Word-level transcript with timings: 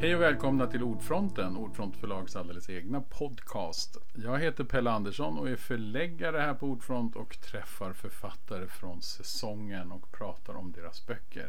Hej 0.00 0.14
och 0.16 0.22
välkomna 0.22 0.66
till 0.66 0.82
Ordfronten, 0.82 1.56
Ordfront 1.56 1.96
förlags 1.96 2.36
alldeles 2.36 2.70
egna 2.70 3.00
podcast. 3.00 3.96
Jag 4.14 4.38
heter 4.38 4.64
Pelle 4.64 4.90
Andersson 4.90 5.38
och 5.38 5.48
är 5.50 5.56
förläggare 5.56 6.38
här 6.38 6.54
på 6.54 6.66
Ordfront 6.66 7.16
och 7.16 7.40
träffar 7.40 7.92
författare 7.92 8.66
från 8.66 9.02
säsongen 9.02 9.92
och 9.92 10.12
pratar 10.12 10.54
om 10.56 10.72
deras 10.72 11.06
böcker. 11.06 11.48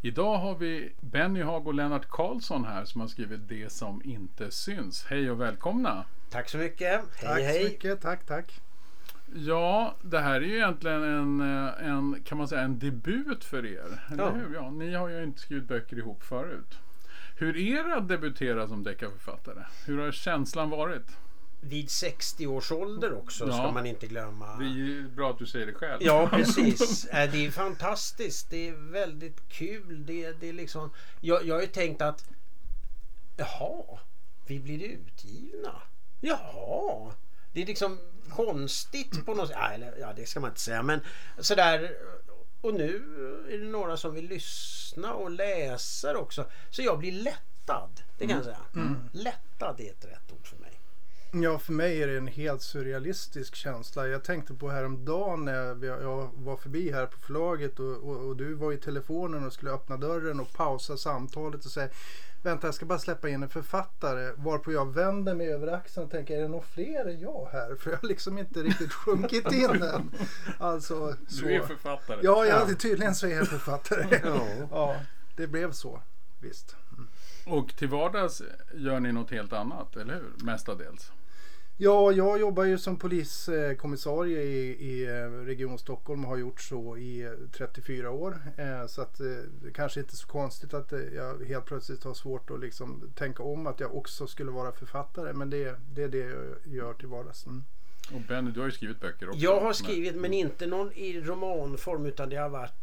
Idag 0.00 0.38
har 0.38 0.54
vi 0.54 0.92
Benny 1.00 1.42
Hag 1.42 1.66
och 1.66 1.74
Lennart 1.74 2.08
Karlsson 2.08 2.64
här 2.64 2.84
som 2.84 3.00
har 3.00 3.08
skrivit 3.08 3.48
Det 3.48 3.72
som 3.72 4.02
inte 4.04 4.50
syns. 4.50 5.04
Hej 5.08 5.30
och 5.30 5.40
välkomna! 5.40 6.04
Tack 6.30 6.48
så 6.48 6.58
mycket! 6.58 6.88
Hej 7.14 7.28
tack 7.28 7.38
hej! 7.38 7.62
så 7.64 7.68
mycket, 7.68 8.00
tack 8.00 8.26
tack! 8.26 8.60
Ja, 9.34 9.94
det 10.02 10.18
här 10.18 10.34
är 10.34 10.40
ju 10.44 10.54
egentligen 10.56 11.02
en, 11.02 11.40
eh, 11.40 11.88
en, 11.88 12.22
kan 12.24 12.38
man 12.38 12.48
säga, 12.48 12.60
en 12.62 12.78
debut 12.78 13.44
för 13.44 13.66
er. 13.66 14.02
Eller 14.12 14.24
Ja. 14.24 14.30
hur? 14.30 14.54
Ja, 14.54 14.70
ni 14.70 14.94
har 14.94 15.08
ju 15.08 15.22
inte 15.22 15.40
skrivit 15.40 15.68
böcker 15.68 15.96
ihop 15.98 16.22
förut. 16.22 16.78
Hur 17.42 17.56
är 17.56 17.84
det 17.84 17.96
att 17.96 18.08
debutera 18.08 18.68
som 18.68 18.82
deckarförfattare? 18.84 19.64
Hur 19.86 19.98
har 19.98 20.12
känslan 20.12 20.70
varit? 20.70 21.06
Vid 21.60 21.90
60 21.90 22.46
års 22.46 22.72
ålder 22.72 23.12
också 23.14 23.46
Ja. 23.46 23.52
ska 23.52 23.70
man 23.72 23.86
inte 23.86 24.06
glömma. 24.06 24.56
Det 24.56 24.64
är 24.64 25.08
bra 25.08 25.30
att 25.30 25.38
du 25.38 25.46
säger 25.46 25.66
det 25.66 25.74
själv. 25.74 26.02
Ja 26.02 26.28
precis. 26.32 27.04
Äh, 27.12 27.30
Det 27.32 27.46
är 27.46 27.50
fantastiskt. 27.50 28.50
Det 28.50 28.68
är 28.68 28.72
väldigt 28.92 29.48
kul. 29.48 30.06
Det, 30.06 30.32
det 30.40 30.48
är 30.48 30.52
liksom... 30.52 30.90
jag, 31.20 31.44
jag 31.46 31.54
har 31.54 31.60
ju 31.62 31.66
tänkt 31.68 32.02
att 32.02 32.24
Jaha, 33.36 33.98
vi 34.46 34.60
blir 34.60 34.82
utgivna. 34.84 35.82
Jaha. 36.20 37.12
Det 37.52 37.62
är 37.62 37.66
liksom 37.66 37.98
konstigt 38.30 39.26
på 39.26 39.34
något 39.34 39.48
sätt. 39.48 39.56
Ja, 39.60 39.68
eller, 39.72 39.96
ja, 40.00 40.12
det 40.16 40.26
ska 40.26 40.40
man 40.40 40.50
inte 40.50 40.60
säga. 40.60 40.82
Men 40.82 41.00
sådär. 41.38 41.90
Och 42.62 42.74
nu 42.74 42.94
är 43.50 43.58
det 43.58 43.64
några 43.64 43.96
som 43.96 44.14
vill 44.14 44.28
lyssna 44.28 45.14
och 45.14 45.30
läsa 45.30 46.18
också. 46.18 46.44
Så 46.70 46.82
jag 46.82 46.98
blir 46.98 47.12
lättad. 47.12 48.00
Det 48.18 48.26
kan 48.26 48.36
jag 48.36 48.44
säga. 48.44 48.58
Lättad 49.12 49.80
är 49.80 49.90
ett 49.90 50.04
rätt 50.04 50.32
ord 50.32 50.46
för 50.46 50.56
mig. 50.56 50.80
Ja, 51.34 51.58
för 51.58 51.72
mig 51.72 52.02
är 52.02 52.06
det 52.06 52.16
en 52.16 52.26
helt 52.26 52.62
surrealistisk 52.62 53.54
känsla. 53.54 54.06
Jag 54.06 54.24
tänkte 54.24 54.54
på 54.54 54.68
häromdagen 54.70 55.44
när 55.44 55.54
jag, 55.54 55.84
jag 55.84 56.30
var 56.34 56.56
förbi 56.56 56.90
här 56.90 57.06
på 57.06 57.18
förlaget 57.18 57.80
och, 57.80 57.96
och, 57.96 58.16
och 58.16 58.36
du 58.36 58.54
var 58.54 58.72
i 58.72 58.76
telefonen 58.76 59.46
och 59.46 59.52
skulle 59.52 59.70
öppna 59.70 59.96
dörren 59.96 60.40
och 60.40 60.52
pausa 60.52 60.96
samtalet 60.96 61.64
och 61.64 61.70
säga 61.70 61.88
Vänta, 62.42 62.66
jag 62.66 62.74
ska 62.74 62.86
bara 62.86 62.98
släppa 62.98 63.28
in 63.28 63.42
en 63.42 63.48
författare. 63.48 64.32
Varpå 64.36 64.72
jag 64.72 64.94
vänder 64.94 65.34
mig 65.34 65.52
över 65.52 65.66
axeln 65.72 66.04
och 66.06 66.10
tänker, 66.12 66.36
är 66.38 66.42
det 66.42 66.48
någon 66.48 66.62
fler 66.64 67.04
än 67.08 67.20
jag 67.20 67.48
här? 67.52 67.74
För 67.74 67.90
jag 67.90 67.98
har 67.98 68.08
liksom 68.08 68.38
inte 68.38 68.60
riktigt 68.62 68.92
sjunkit 68.92 69.52
in 69.52 69.70
än. 69.82 70.10
Alltså, 70.58 71.16
så. 71.28 71.44
Du 71.44 71.54
är 71.54 71.60
författare. 71.62 72.18
Ja, 72.22 72.46
ja, 72.46 72.64
Ja. 72.68 72.74
tydligen 72.74 73.14
så 73.14 73.26
är 73.26 73.36
jag 73.36 73.48
författare. 73.48 74.20
Ja. 74.24 74.46
ja, 74.70 74.96
det 75.36 75.46
blev 75.46 75.72
så. 75.72 76.00
Visst. 76.40 76.76
Och 77.46 77.76
till 77.76 77.88
vardags 77.88 78.42
gör 78.74 79.00
ni 79.00 79.12
något 79.12 79.30
helt 79.30 79.52
annat, 79.52 79.96
eller 79.96 80.14
hur? 80.14 80.44
Mestadels. 80.44 81.12
Ja, 81.76 82.12
jag 82.12 82.40
jobbar 82.40 82.64
ju 82.64 82.78
som 82.78 82.96
poliskommissarie 82.96 84.42
i, 84.42 84.90
i 84.90 85.04
eh, 85.06 85.30
Region 85.44 85.78
Stockholm 85.78 86.24
och 86.24 86.30
har 86.30 86.36
gjort 86.36 86.60
så 86.60 86.96
i 86.96 87.22
eh, 87.22 87.30
34 87.52 88.10
år. 88.10 88.38
Eh, 88.56 88.86
Så 88.86 89.02
att 89.02 89.20
eh, 89.20 89.26
det 89.62 89.70
kanske 89.74 90.00
inte 90.00 90.12
är 90.12 90.16
så 90.16 90.26
konstigt 90.26 90.74
att 90.74 90.92
eh, 90.92 91.00
jag 91.00 91.44
helt 91.44 91.64
plötsligt 91.64 92.04
har 92.04 92.14
svårt 92.14 92.50
att 92.50 92.60
liksom 92.60 93.10
tänka 93.14 93.42
om 93.42 93.66
att 93.66 93.80
jag 93.80 93.94
också 93.96 94.26
skulle 94.26 94.50
vara 94.50 94.72
författare. 94.72 95.32
Men 95.32 95.50
det, 95.50 95.76
det 95.94 96.02
är 96.02 96.08
det 96.08 96.18
jag 96.18 96.74
gör 96.74 96.94
till 96.94 97.08
vardags. 97.08 97.46
Mm. 97.46 97.64
Och 98.14 98.20
Benny, 98.28 98.50
du 98.50 98.60
har 98.60 98.66
ju 98.66 98.72
skrivit 98.72 99.00
böcker 99.00 99.28
också. 99.28 99.40
Jag 99.40 99.60
har 99.60 99.72
skrivit 99.72 100.16
men 100.16 100.32
inte 100.32 100.66
någon 100.66 100.92
i 100.92 101.20
romanform 101.20 102.06
utan 102.06 102.28
det 102.28 102.36
har 102.36 102.48
varit 102.48 102.74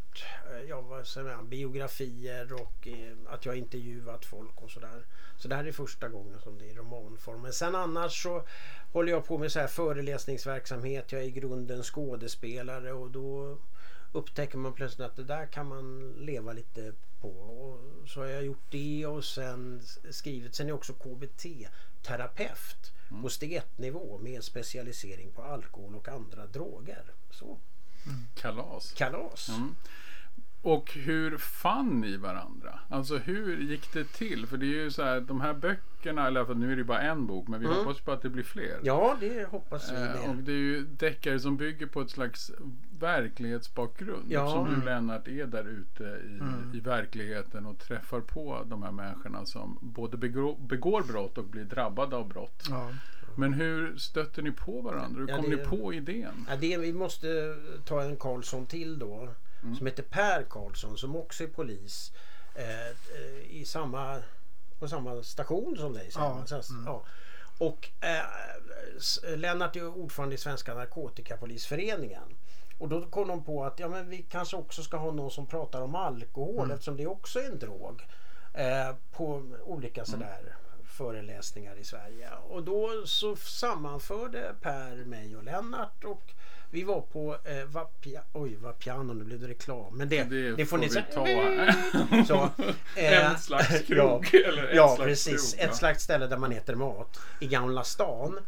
eh, 0.50 0.62
ja, 0.68 0.80
vad 0.80 1.06
säger 1.06 1.36
man, 1.36 1.48
biografier 1.48 2.52
och 2.52 2.88
eh, 2.88 3.16
att 3.26 3.46
jag 3.46 3.56
intervjuat 3.56 4.24
folk 4.24 4.62
och 4.62 4.70
sådär. 4.70 5.06
Så 5.36 5.48
det 5.48 5.54
här 5.54 5.64
är 5.64 5.72
första 5.72 6.08
gången 6.08 6.40
som 6.40 6.58
det 6.58 6.64
är 6.64 6.68
i 6.68 6.74
romanform. 6.74 7.42
Men 7.42 7.52
sen 7.52 7.74
annars 7.74 8.22
så 8.22 8.42
håller 8.92 9.12
jag 9.12 9.26
på 9.26 9.38
med 9.38 9.52
så 9.52 9.60
här 9.60 9.66
föreläsningsverksamhet. 9.66 11.12
Jag 11.12 11.20
är 11.20 11.26
i 11.26 11.30
grunden 11.30 11.82
skådespelare 11.82 12.92
och 12.92 13.10
då 13.10 13.58
upptäcker 14.12 14.58
man 14.58 14.72
plötsligt 14.72 15.06
att 15.06 15.16
det 15.16 15.24
där 15.24 15.46
kan 15.46 15.66
man 15.66 16.12
leva 16.12 16.52
lite 16.52 16.92
på. 17.20 17.28
Och 17.28 18.08
så 18.08 18.20
har 18.20 18.26
jag 18.26 18.44
gjort 18.44 18.70
det 18.70 19.06
och 19.06 19.24
sen 19.24 19.82
skrivit. 20.10 20.54
Sen 20.54 20.66
är 20.66 20.70
jag 20.70 20.78
också 20.78 20.92
KBT-terapeut 20.92 22.92
på 23.22 23.28
steg 23.28 23.52
1 23.52 23.78
nivå 23.78 24.18
med 24.18 24.44
specialisering 24.44 25.32
på 25.32 25.42
alkohol 25.42 25.94
och 25.94 26.08
andra 26.08 26.46
droger. 26.46 27.04
Så, 27.30 27.58
Kalas. 28.34 28.92
kalas. 28.92 29.48
Mm. 29.48 29.76
Och 30.62 30.92
hur 30.92 31.36
fann 31.38 32.00
ni 32.00 32.16
varandra? 32.16 32.78
Alltså 32.88 33.16
hur 33.18 33.56
gick 33.60 33.92
det 33.92 34.04
till? 34.04 34.46
För 34.46 34.56
det 34.56 34.66
är 34.66 34.82
ju 34.82 34.90
så 34.90 35.02
här, 35.02 35.20
de 35.20 35.40
här 35.40 35.54
böckerna, 35.54 36.26
eller 36.26 36.44
för 36.44 36.54
nu 36.54 36.66
är 36.66 36.70
det 36.70 36.76
ju 36.76 36.84
bara 36.84 37.00
en 37.00 37.26
bok, 37.26 37.48
men 37.48 37.60
vi 37.60 37.66
Mm. 37.66 37.78
hoppas 37.78 38.00
på 38.00 38.12
att 38.12 38.22
det 38.22 38.28
blir 38.28 38.42
fler. 38.44 38.78
Ja, 38.82 39.16
det 39.20 39.48
hoppas 39.50 39.92
vi 39.92 39.96
Eh, 39.96 40.30
och 40.30 40.36
det 40.36 40.52
är 40.52 40.56
ju 40.56 40.80
deckare 40.86 41.40
som 41.40 41.56
bygger 41.56 41.86
på 41.86 42.00
ett 42.00 42.10
slags 42.10 42.52
verklighetsbakgrund. 42.98 44.24
Ja. 44.32 44.50
Som 44.50 44.64
du 44.68 44.72
Mm. 44.74 44.84
Lennart 44.86 45.28
är 45.28 45.46
där 45.46 45.68
ute 45.68 46.02
i, 46.04 46.38
Mm. 46.40 46.72
i 46.74 46.80
verkligheten 46.80 47.66
och 47.66 47.78
träffar 47.78 48.20
på 48.20 48.64
de 48.66 48.82
här 48.82 48.92
människorna 48.92 49.46
som 49.46 49.78
både 49.80 50.16
begår, 50.16 50.56
begår 50.68 51.02
brott 51.02 51.38
och 51.38 51.44
blir 51.44 51.64
drabbade 51.64 52.16
av 52.16 52.28
brott. 52.28 52.66
Ja. 52.70 52.90
Men 53.36 53.52
hur 53.52 53.96
stötte 53.96 54.42
ni 54.42 54.52
på 54.52 54.80
varandra? 54.80 55.20
Hur 55.20 55.28
Ja, 55.28 55.36
kom 55.36 55.50
det- 55.50 55.56
ni 55.56 55.64
på 55.64 55.94
idén? 55.94 56.46
Ja, 56.48 56.56
det, 56.56 56.78
vi 56.78 56.92
måste 56.92 57.56
ta 57.84 58.02
en 58.02 58.16
Karlsson 58.16 58.66
till 58.66 58.98
då. 58.98 59.28
Mm. 59.62 59.76
Som 59.76 59.86
heter 59.86 60.02
Per 60.02 60.42
Karlsson 60.50 60.98
som 60.98 61.16
också 61.16 61.44
är 61.44 61.48
polis. 61.48 62.12
Eh, 62.54 62.88
eh, 62.88 63.50
i 63.50 63.64
samma, 63.64 64.22
på 64.78 64.88
samma 64.88 65.22
station 65.22 65.76
som 65.78 65.92
dig. 65.92 66.10
Ja, 66.14 66.44
mm. 66.50 66.84
ja. 66.86 67.04
Och 67.58 67.90
eh, 68.00 69.36
Lennart 69.36 69.76
är 69.76 69.86
ordförande 69.86 70.34
i 70.34 70.38
Svenska 70.38 70.74
Narkotikapolisföreningen. 70.74 72.36
Och 72.78 72.88
då 72.88 73.06
kom 73.06 73.28
de 73.28 73.44
på 73.44 73.64
att 73.64 73.78
ja, 73.80 73.88
men 73.88 74.08
vi 74.08 74.22
kanske 74.22 74.56
också 74.56 74.82
ska 74.82 74.96
ha 74.96 75.12
någon 75.12 75.30
som 75.30 75.46
pratar 75.46 75.80
om 75.80 75.94
alkohol 75.94 76.64
Mm. 76.64 76.70
eftersom 76.70 76.96
det 76.96 77.06
också 77.06 77.40
är 77.40 77.44
en 77.44 77.58
drog. 77.58 78.02
Eh, 78.54 78.94
på 79.12 79.42
olika 79.64 80.04
sådär 80.04 80.56
föreläsningar 80.84 81.76
i 81.76 81.84
Sverige. 81.84 82.30
Och 82.48 82.62
då 82.62 83.06
så 83.06 83.36
sammanförde 83.36 84.54
Per 84.60 85.04
mig 85.04 85.36
och 85.36 85.44
Lennart 85.44 86.04
och 86.04 86.34
vi 86.70 86.82
var 86.82 87.00
på 87.00 87.36
eh, 87.44 87.64
Vapia, 87.64 88.22
oj 88.32 88.56
Vapiano, 88.56 89.12
nu 89.12 89.24
blev 89.24 89.40
det 89.40 89.48
reklam. 89.48 89.96
Men 89.96 90.08
det, 90.08 90.24
det, 90.56 90.66
får 90.66 90.78
ni 90.78 90.88
ta 90.88 91.24
här. 91.24 92.24
Så, 92.24 92.34
eh, 92.96 93.30
en 93.30 93.38
slags 93.38 93.82
krog. 93.82 94.28
ja. 94.32 94.38
eller 94.48 94.62
ett 94.64 94.76
Ja, 94.76 94.96
slags 94.96 95.08
precis. 95.08 95.54
krog, 95.54 95.68
Ett 95.68 95.76
slags 95.76 96.04
ställe 96.04 96.26
där 96.26 96.36
man 96.36 96.52
äter 96.52 96.74
mat 96.74 97.20
i 97.40 97.46
Gamla 97.46 97.84
stan. 97.84 98.38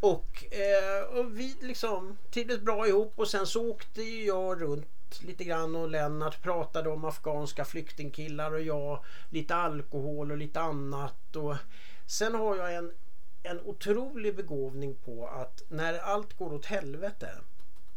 Och, 0.00 0.44
eh, 0.54 1.18
och 1.18 1.38
vi 1.38 1.56
liksom 1.60 2.16
trivdes 2.30 2.60
bra 2.60 2.88
ihop 2.88 3.12
och 3.16 3.28
sen 3.28 3.46
så 3.46 3.70
åkte 3.70 4.02
jag 4.02 4.62
runt 4.62 4.86
lite 5.20 5.44
grann 5.44 5.76
och 5.76 5.88
Lennart 5.88 6.42
pratade 6.42 6.88
om 6.90 7.04
afghanska 7.04 7.64
flyktingkillar 7.64 8.52
och 8.54 8.60
jag 8.60 9.04
lite 9.30 9.54
alkohol 9.54 10.30
och 10.30 10.36
lite 10.36 10.60
annat. 10.60 11.36
Och 11.36 11.56
sen 12.06 12.34
har 12.34 12.56
jag 12.56 12.74
en, 12.74 12.92
en 13.42 13.60
otrolig 13.60 14.36
begåvning 14.36 14.94
på 15.04 15.26
att 15.28 15.62
när 15.68 15.98
allt 15.98 16.38
går 16.38 16.52
åt 16.52 16.66
helvete 16.66 17.28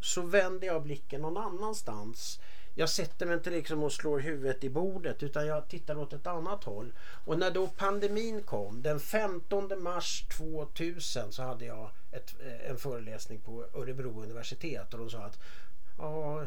så 0.01 0.21
vänder 0.21 0.67
jag 0.67 0.83
blicken 0.83 1.21
någon 1.21 1.37
annanstans. 1.37 2.39
Jag 2.75 2.89
sätter 2.89 3.25
mig 3.25 3.35
inte 3.35 3.49
liksom 3.49 3.83
och 3.83 3.91
slår 3.91 4.19
huvudet 4.19 4.63
i 4.63 4.69
bordet 4.69 5.23
utan 5.23 5.47
jag 5.47 5.67
tittar 5.67 5.97
åt 5.97 6.13
ett 6.13 6.27
annat 6.27 6.63
håll. 6.63 6.93
Och 7.25 7.39
när 7.39 7.51
då 7.51 7.67
pandemin 7.67 8.43
kom, 8.43 8.81
den 8.81 8.99
15 8.99 9.83
mars 9.83 10.25
2000 10.37 11.31
så 11.31 11.43
hade 11.43 11.65
jag 11.65 11.89
ett, 12.11 12.35
eh, 12.39 12.69
en 12.69 12.77
föreläsning 12.77 13.39
på 13.39 13.65
Örebro 13.73 14.23
universitet 14.23 14.93
och 14.93 14.99
de 14.99 15.09
sa 15.09 15.19
att 15.19 15.39
Ja, 15.99 16.43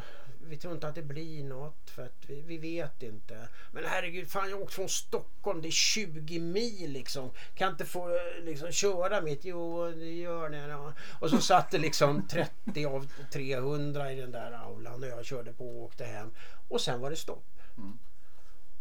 vi 0.49 0.56
tror 0.56 0.75
inte 0.75 0.88
att 0.88 0.94
det 0.94 1.02
blir 1.02 1.44
något 1.44 1.90
för 1.90 2.02
att 2.02 2.25
vi, 2.26 2.40
vi 2.40 2.58
vet 2.58 3.02
inte. 3.02 3.49
Men 3.72 3.84
herregud, 3.87 4.31
fan 4.31 4.50
jag 4.50 4.56
har 4.56 4.62
åkt 4.62 4.75
från 4.75 4.88
Stockholm, 4.88 5.62
det 5.62 5.69
är 5.69 5.70
20 5.70 6.38
mil 6.38 6.90
liksom. 6.90 7.31
Kan 7.54 7.70
inte 7.70 7.84
få 7.84 8.19
liksom, 8.43 8.72
köra 8.72 9.20
mitt? 9.20 9.44
Jo, 9.44 9.90
det 9.90 10.12
gör 10.12 10.49
ni. 10.49 10.58
Ja. 10.58 10.93
Och 11.20 11.31
så 11.31 11.38
satt 11.40 11.70
det 11.70 11.78
liksom 11.78 12.28
30 12.28 12.87
av 12.87 13.12
300 13.32 14.12
i 14.12 14.16
den 14.16 14.31
där 14.31 14.52
aulan 14.52 15.02
och 15.02 15.08
jag 15.08 15.25
körde 15.25 15.52
på 15.52 15.69
och 15.69 15.82
åkte 15.82 16.04
hem. 16.04 16.31
Och 16.69 16.81
sen 16.81 17.00
var 17.00 17.10
det 17.10 17.16
stopp. 17.16 17.58
Mm. 17.76 17.99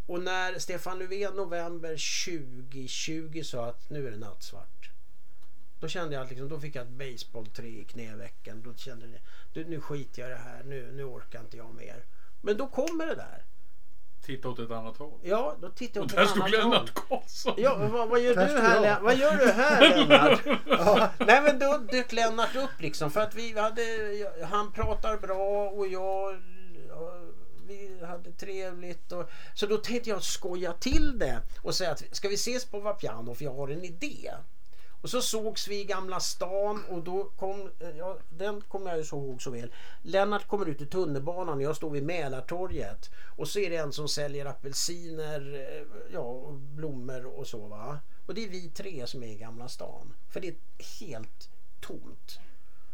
Och 0.06 0.22
när 0.22 0.60
Stefan 0.60 1.00
Löfven 1.00 1.34
november 1.34 1.90
2020 2.70 3.42
sa 3.44 3.66
att 3.66 3.90
nu 3.90 4.08
är 4.08 4.12
det 4.12 4.18
nattsvart. 4.18 4.91
Då 5.82 5.88
kände 5.88 6.16
jag 6.16 6.24
att 6.24 6.30
liksom, 6.30 6.50
då 6.50 6.60
fick 6.60 6.76
jag 6.76 6.84
ett 6.84 6.90
baseballträ 6.92 7.68
i 7.68 7.86
knävecken. 7.86 8.62
Då 8.64 8.74
kände 8.74 9.08
jag, 9.54 9.68
nu 9.70 9.82
skiter 9.82 10.22
jag 10.22 10.30
i 10.32 10.34
det 10.34 10.40
här, 10.40 10.64
nu, 10.64 10.92
nu 10.92 11.04
orkar 11.04 11.40
inte 11.40 11.58
jag 11.58 11.74
mer. 11.76 12.06
Men 12.42 12.58
då 12.58 12.68
kommer 12.68 13.06
det 13.06 13.16
där. 13.16 13.46
Titta 14.26 14.50
åt 14.50 14.60
ett 14.60 14.72
annat 14.72 14.98
håll. 14.98 15.20
Ja, 15.24 15.56
då 15.62 15.70
tittar 15.70 16.00
jag 16.00 16.06
Och 16.06 16.12
åt 16.12 16.16
där 16.16 16.24
ett 16.24 16.30
stod 16.30 16.44
annat 16.44 16.54
håll. 16.64 16.72
Lennart 16.72 16.94
Karlsson. 16.94 17.54
Ja, 17.58 17.88
vad, 17.92 18.10
vad 18.10 18.22
gör 18.22 18.36
Där 18.36 18.48
du 18.48 18.62
här? 18.62 18.76
jag. 18.76 18.82
Lennart? 18.84 19.02
Vad 19.02 19.18
gör 19.18 19.38
du 19.38 19.52
här 19.52 19.82
Lennart? 20.08 20.42
ja, 20.68 21.10
nej 21.20 21.42
men 21.42 21.60
då 21.60 21.78
dök 21.78 22.12
Lennart 22.12 22.56
upp 22.56 22.82
liksom 22.82 23.12
för 23.12 23.22
att 23.22 23.36
vi 23.36 23.60
hade, 23.60 23.82
han 24.50 24.72
pratar 24.72 25.18
bra 25.18 25.70
och 25.70 25.88
jag, 25.88 26.42
ja, 26.90 27.14
vi 27.68 28.06
hade 28.06 28.32
trevligt. 28.32 29.12
Och, 29.12 29.30
så 29.56 29.66
då 29.66 29.78
tänkte 29.78 30.10
jag 30.10 30.24
skoja 30.24 30.74
till 30.74 31.20
det 31.20 31.42
och 31.62 31.76
säga 31.76 31.92
att 31.92 32.04
ska 32.12 32.28
vi 32.30 32.36
ses 32.36 32.66
på 32.66 32.80
Vapiano 32.80 33.36
för 33.36 33.44
jag 33.46 33.54
har 33.54 33.68
en 33.68 33.84
idé. 33.84 34.32
Och 35.02 35.10
så 35.10 35.22
sågs 35.22 35.68
vi 35.68 35.80
i 35.82 35.84
Gamla 35.84 36.20
stan 36.20 36.84
och 36.90 37.04
då 37.04 37.24
kom, 37.24 37.70
eh, 37.80 37.90
ja, 37.98 38.18
den 38.30 38.62
kommer 38.62 38.90
jag 38.90 38.98
ju 39.00 39.06
så 39.06 39.16
ihåg 39.16 39.42
så 39.42 39.52
väl. 39.52 39.74
Lennart 40.02 40.48
kommer 40.48 40.66
ut 40.66 40.82
i 40.82 40.86
tunnelbanan 40.86 41.56
och 41.56 41.62
jag 41.62 41.76
står 41.76 41.90
vid 41.90 42.04
Mälartorget. 42.04 43.10
Och 43.38 43.48
så 43.48 43.60
är 43.60 43.70
det 43.70 43.76
en 43.76 43.94
som 43.94 44.08
säljer 44.08 44.46
apelsiner, 44.46 45.54
eh, 45.54 46.04
ja, 46.14 46.20
och 46.20 46.54
blommor 46.54 47.26
och 47.26 47.48
så 47.48 47.68
va. 47.68 48.00
Och 48.26 48.34
det 48.34 48.44
är 48.46 48.50
vi 48.50 48.70
tre 48.70 49.08
som 49.08 49.24
är 49.24 49.28
i 49.28 49.36
Gamla 49.36 49.68
stan. 49.68 50.14
För 50.30 50.40
det 50.40 50.48
är 50.48 50.56
helt 51.00 51.50
tomt. 51.82 52.40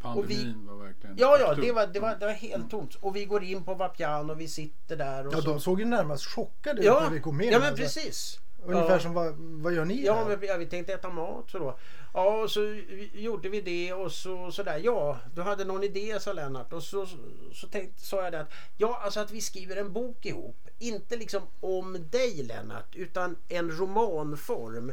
Pandemin 0.02 0.68
var 0.68 0.76
verkligen 0.76 1.16
Ja, 1.18 1.38
ja, 1.40 1.54
det 1.54 1.72
var, 1.72 1.88
det 1.88 2.00
var, 2.00 2.16
det 2.16 2.26
var 2.26 2.34
helt 2.34 2.72
tomt. 2.72 2.96
Och 2.96 3.16
vi 3.16 3.26
går 3.26 3.44
in 3.44 3.64
på 3.64 3.74
Vapiano 3.74 4.34
och 4.34 4.40
vi 4.42 4.48
sitter 4.48 4.96
där. 4.96 5.28
Och 5.28 5.34
Ja, 5.34 5.42
så. 5.42 5.50
de 5.50 5.60
såg 5.60 5.80
ju 5.80 5.86
närmast 5.86 6.26
chockade 6.26 6.80
ut 6.80 6.86
ja, 6.86 7.00
när 7.04 7.10
vi 7.10 7.20
kom 7.20 7.42
in. 7.42 7.52
ja, 7.52 7.60
men 7.60 7.68
Alltså, 7.68 7.84
precis. 7.84 8.40
Ungefär 8.66 8.92
Ja. 8.94 9.00
som 9.00 9.14
vad, 9.14 9.34
vad 9.38 9.74
gör 9.74 9.86
ni 9.86 10.06
Ja, 10.06 10.26
men 10.28 10.40
vi, 10.40 10.48
ja, 10.48 10.58
vi 10.58 10.66
tänkte 10.66 10.94
äta 10.94 11.10
mat 11.10 11.50
så 11.52 11.60
då. 11.60 11.78
Ja, 12.14 12.42
och 12.44 12.52
så 12.52 12.82
gjorde 13.14 13.50
vi 13.50 13.62
det 13.62 13.94
och 13.94 14.12
så, 14.12 14.52
så 14.52 14.64
där. 14.64 14.78
Ja, 14.84 15.20
du 15.36 15.42
hade 15.42 15.66
någon 15.66 15.84
idé 15.84 16.20
sa 16.20 16.34
Lennart. 16.34 16.74
Och 16.74 16.84
så, 16.84 17.08
så 17.54 17.68
tänkte, 17.68 18.02
sa 18.02 18.24
jag 18.24 18.32
det 18.32 18.40
att 18.40 18.52
ja, 18.78 19.02
alltså 19.04 19.20
att 19.20 19.32
vi 19.32 19.42
skriver 19.42 19.76
en 19.76 19.94
bok 19.94 20.26
ihop. 20.26 20.56
Inte 20.80 21.18
liksom 21.18 21.42
om 21.60 22.06
dig 22.10 22.44
Lennart, 22.44 22.96
utan 22.96 23.36
en 23.48 23.72
romanform 23.72 24.92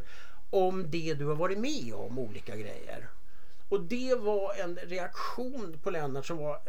om 0.50 0.90
det 0.90 1.14
du 1.14 1.26
har 1.26 1.34
varit 1.34 1.58
med 1.58 1.94
om, 1.94 2.18
olika 2.18 2.56
grejer. 2.56 3.08
Och 3.68 3.80
det 3.80 4.14
var 4.14 4.54
en 4.54 4.76
reaktion 4.76 5.78
på 5.82 5.90
Lennart 5.90 6.26
som 6.26 6.36
var 6.36 6.52
eh, 6.54 6.60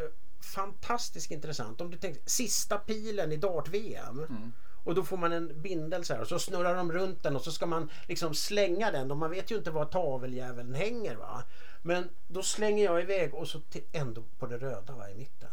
fantastiskt 0.55 1.31
intressant. 1.31 1.81
Om 1.81 1.91
du 1.91 1.97
tänkte 1.97 2.29
sista 2.29 2.77
pilen 2.77 3.31
i 3.31 3.37
dart-VM. 3.37 4.53
Och 4.85 4.95
då 4.95 5.03
får 5.03 5.17
man 5.17 5.33
en 5.33 5.61
bindel 5.61 6.05
så 6.05 6.13
här 6.13 6.21
och 6.21 6.27
så 6.27 6.39
snurrar 6.39 6.75
de 6.75 6.91
runt 6.91 7.23
den 7.23 7.35
och 7.35 7.41
så 7.41 7.51
ska 7.51 7.65
man 7.65 7.89
liksom 8.07 8.35
slänga 8.35 8.91
den 8.91 9.11
och 9.11 9.17
man 9.17 9.31
vet 9.31 9.51
ju 9.51 9.55
inte 9.57 9.71
var 9.71 9.85
taveljäveln 9.85 10.73
hänger 10.73 11.15
va. 11.15 11.43
Men 11.81 12.09
då 12.27 12.43
slänger 12.43 12.83
jag 12.83 13.01
iväg 13.01 13.33
och 13.33 13.47
så 13.47 13.59
till, 13.59 13.83
ändå 13.91 14.23
på 14.39 14.47
det 14.47 14.57
röda 14.57 14.93
va, 14.93 15.09
i 15.09 15.15
mitten. 15.15 15.49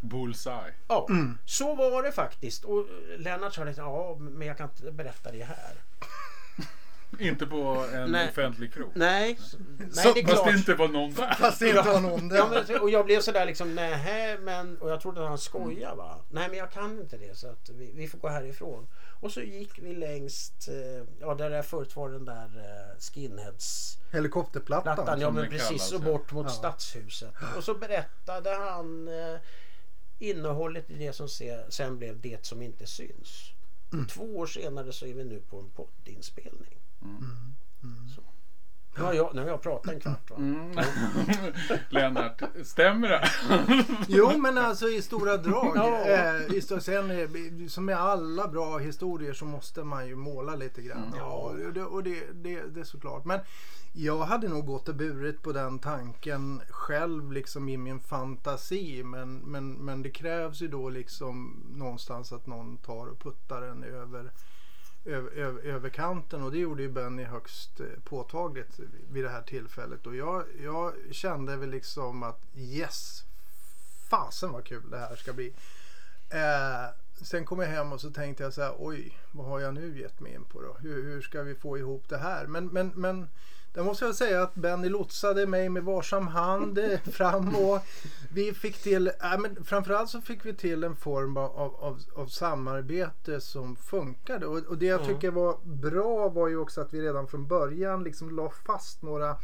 Bullseye. 0.00 0.74
Ja, 0.88 1.08
så 1.44 1.74
var 1.74 2.02
det 2.02 2.12
faktiskt. 2.12 2.64
Och 2.64 2.86
Lennart 3.18 3.54
sa 3.54 3.64
liksom, 3.64 3.84
ja 3.84 4.16
men 4.18 4.48
jag 4.48 4.58
kan 4.58 4.68
inte 4.70 4.92
berätta 4.92 5.32
det 5.32 5.44
här. 5.44 5.74
Inte 7.18 7.46
på 7.46 7.86
en 7.92 8.10
Nej. 8.12 8.28
offentlig 8.28 8.72
krog. 8.74 8.90
Nej, 8.94 9.36
Så- 9.40 9.56
nej 9.78 10.12
det 10.14 10.20
är 10.20 10.24
Fast 10.26 10.34
klart. 10.42 10.46
det 10.52 10.58
inte 10.58 10.74
var 10.74 10.88
någon 10.88 11.14
där. 11.14 11.34
Fast 11.34 11.58
det 11.60 11.68
inte 11.68 11.82
var 11.82 12.00
någon 12.00 12.28
där. 12.28 12.36
Ja, 12.36 12.64
men, 12.68 12.80
och 12.80 12.90
jag 12.90 13.04
blev 13.06 13.20
sådär 13.20 13.46
liksom, 13.46 13.74
nej 13.74 14.38
men, 14.38 14.78
och 14.78 14.90
jag 14.90 15.00
trodde 15.00 15.22
att 15.22 15.28
han 15.28 15.38
skojade 15.38 15.96
va. 15.96 16.18
Nej 16.30 16.48
men 16.48 16.58
jag 16.58 16.70
kan 16.72 17.00
inte 17.00 17.16
det 17.16 17.36
så 17.38 17.46
att 17.48 17.68
vi, 17.68 17.92
vi 17.94 18.08
får 18.08 18.18
gå 18.18 18.28
härifrån. 18.28 18.88
Och 19.20 19.32
så 19.32 19.40
gick 19.40 19.78
vi 19.78 19.94
längst, 19.94 20.68
eh, 20.68 21.06
ja 21.20 21.34
där 21.34 21.50
det 21.50 21.62
förut 21.62 21.96
var 21.96 22.08
den 22.10 22.24
där 22.24 22.44
eh, 22.56 22.98
skinheads 23.00 23.98
Helikopterplattan. 24.12 24.94
plattan, 24.94 25.20
ja 25.20 25.26
som 25.26 25.34
men 25.34 25.42
den 25.42 25.50
precis 25.52 25.68
kallas, 25.68 25.92
och 25.92 26.00
ja. 26.00 26.04
bort 26.12 26.32
mot 26.32 26.46
Ja. 26.46 26.50
stadshuset. 26.52 27.34
Och 27.56 27.64
så 27.64 27.74
berättade 27.74 28.50
han 28.54 29.08
eh, 29.08 29.36
innehållet 30.18 30.90
i 30.90 30.94
det 30.94 31.12
som 31.12 31.28
se, 31.28 31.58
sen 31.68 31.98
blev 31.98 32.20
Det 32.20 32.46
som 32.46 32.62
inte 32.62 32.86
syns. 32.86 33.50
Mm. 33.92 34.06
Två 34.06 34.36
år 34.38 34.46
senare 34.46 34.92
så 34.92 35.06
är 35.06 35.14
vi 35.14 35.24
nu 35.24 35.40
på 35.40 35.58
en 35.58 35.70
poddinspelning. 35.70 36.79
Mm. 37.02 38.08
Så. 38.16 38.22
Nu 38.96 39.04
har, 39.04 39.14
jag, 39.14 39.34
nu 39.34 39.40
har 39.40 39.48
jag 39.48 39.62
pratat 39.62 39.92
en 39.92 40.00
kvart 40.00 40.30
va? 40.30 40.36
Mm. 40.36 40.78
Lennart, 41.88 42.42
stämmer 42.64 43.08
det? 43.08 43.30
Jo 44.08 44.38
men 44.38 44.58
alltså 44.58 44.88
i 44.88 45.02
stora 45.02 45.36
drag. 45.36 45.76
Ja. 45.76 46.04
eh, 46.08 46.54
i 46.54 46.60
stor, 46.60 46.78
sen, 46.78 47.10
eh, 47.10 47.68
som 47.68 47.84
med 47.84 47.96
alla 47.96 48.48
bra 48.48 48.78
historier 48.78 49.32
så 49.32 49.44
måste 49.44 49.84
man 49.84 50.06
ju 50.06 50.16
måla 50.16 50.56
lite 50.56 50.82
grann. 50.82 51.04
Mm. 51.04 51.18
Ja, 51.18 51.32
och 51.32 51.72
det, 51.72 51.82
och 51.82 52.02
det, 52.02 52.20
det, 52.32 52.62
det 52.62 52.80
är 52.80 52.84
såklart. 52.84 53.24
Men 53.24 53.40
jag 53.92 54.18
hade 54.18 54.48
nog 54.48 54.66
gått 54.66 54.88
och 54.88 54.94
burit 54.94 55.42
på 55.42 55.52
den 55.52 55.78
tanken 55.78 56.62
själv 56.68 57.32
liksom 57.32 57.68
i 57.68 57.76
min 57.76 58.00
fantasi. 58.00 59.02
Men, 59.04 59.38
men, 59.38 59.72
men 59.72 60.02
det 60.02 60.10
krävs 60.10 60.62
ju 60.62 60.68
då 60.68 60.88
liksom 60.88 61.64
någonstans 61.74 62.32
att 62.32 62.46
någon 62.46 62.76
tar 62.76 63.06
och 63.06 63.18
puttar 63.18 63.60
den 63.60 63.84
över 63.84 64.32
över, 65.04 65.30
över, 65.30 65.62
över 65.62 65.88
kanten 65.88 66.42
och 66.42 66.52
det 66.52 66.58
gjorde 66.58 66.82
ju 66.82 66.88
Benny 66.88 67.24
högst 67.24 67.80
eh, 67.80 67.86
påtagligt 68.04 68.80
vid 69.10 69.24
det 69.24 69.30
här 69.30 69.42
tillfället. 69.42 70.06
Och 70.06 70.16
jag, 70.16 70.44
jag 70.62 70.94
kände 71.10 71.56
väl 71.56 71.70
liksom 71.70 72.22
att 72.22 72.40
yes, 72.54 73.24
fasen 74.10 74.52
vad 74.52 74.64
kul 74.64 74.90
det 74.90 74.98
här 74.98 75.16
ska 75.16 75.32
bli. 75.32 75.52
Eh, 76.30 76.88
sen 77.22 77.44
kom 77.44 77.60
jag 77.60 77.68
hem 77.68 77.92
och 77.92 78.00
så 78.00 78.10
tänkte 78.10 78.42
jag 78.42 78.54
så 78.54 78.62
här, 78.62 78.74
oj, 78.78 79.18
vad 79.32 79.46
har 79.46 79.60
jag 79.60 79.74
nu 79.74 80.00
gett 80.00 80.20
mig 80.20 80.34
in 80.34 80.44
på 80.44 80.62
då? 80.62 80.76
Hur, 80.80 81.02
hur 81.02 81.20
ska 81.20 81.42
vi 81.42 81.54
få 81.54 81.78
ihop 81.78 82.08
det 82.08 82.18
här? 82.18 82.46
Men, 82.46 82.66
men, 82.66 82.92
men 82.94 83.28
där 83.74 83.82
måste 83.82 84.04
jag 84.04 84.14
säga 84.14 84.42
att 84.42 84.54
Benny 84.54 84.88
lotsade 84.88 85.46
mig 85.46 85.68
med 85.68 85.82
varsam 85.84 86.26
hand 86.26 86.78
eh, 86.78 86.98
fram 87.12 87.54
och 87.54 87.80
vi 88.32 88.54
fick 88.54 88.82
till, 88.82 89.06
äh, 89.06 89.38
men 89.38 89.64
framförallt 89.64 90.10
så 90.10 90.20
fick 90.20 90.44
vi 90.46 90.54
till 90.54 90.84
en 90.84 90.96
form 90.96 91.36
av, 91.36 91.76
av, 91.76 91.98
av 92.16 92.26
samarbete 92.26 93.40
som 93.40 93.76
funkade. 93.76 94.46
Och, 94.46 94.58
och 94.58 94.78
det 94.78 94.86
jag 94.86 95.00
Mm. 95.00 95.14
tycker 95.14 95.30
var 95.30 95.56
bra 95.64 96.28
var 96.28 96.48
ju 96.48 96.56
också 96.58 96.80
att 96.80 96.94
vi 96.94 97.00
redan 97.00 97.26
från 97.28 97.46
början 97.48 98.04
liksom 98.04 98.36
la 98.36 98.50
fast 98.66 99.02
några 99.02 99.36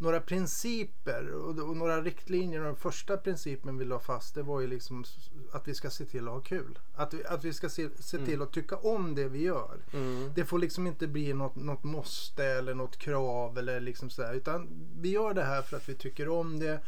några 0.00 0.20
principer 0.20 1.32
och, 1.32 1.58
och 1.58 1.76
några 1.76 2.02
riktlinjer. 2.02 2.60
Och 2.60 2.66
den 2.66 2.76
första 2.76 3.16
principen 3.16 3.78
vi 3.78 3.84
la 3.84 3.98
fast 3.98 4.34
det 4.34 4.42
var 4.42 4.60
ju 4.60 4.66
liksom 4.66 5.04
att 5.52 5.68
vi 5.68 5.74
ska 5.74 5.90
se 5.90 6.04
till 6.04 6.28
att 6.28 6.34
ha 6.34 6.40
kul. 6.40 6.78
Att 6.94 7.14
vi, 7.14 7.24
att 7.24 7.44
vi 7.44 7.52
ska 7.52 7.68
se, 7.68 7.88
se 7.98 8.18
till 8.18 8.42
att 8.42 8.52
tycka 8.52 8.76
om 8.76 9.14
det 9.14 9.28
vi 9.28 9.42
gör. 9.42 9.78
Mm. 9.92 10.32
Det 10.34 10.44
får 10.44 10.58
liksom 10.58 10.86
inte 10.86 11.06
bli 11.06 11.34
något, 11.34 11.56
något 11.56 11.84
måste 11.84 12.44
eller 12.44 12.74
något 12.74 12.96
krav 12.96 13.58
eller 13.58 13.80
liksom 13.80 14.10
sådär. 14.10 14.34
Utan 14.34 14.68
vi 15.00 15.10
gör 15.10 15.34
det 15.34 15.44
här 15.44 15.62
för 15.62 15.76
att 15.76 15.88
vi 15.88 15.94
tycker 15.94 16.28
om 16.28 16.58
det. 16.58 16.80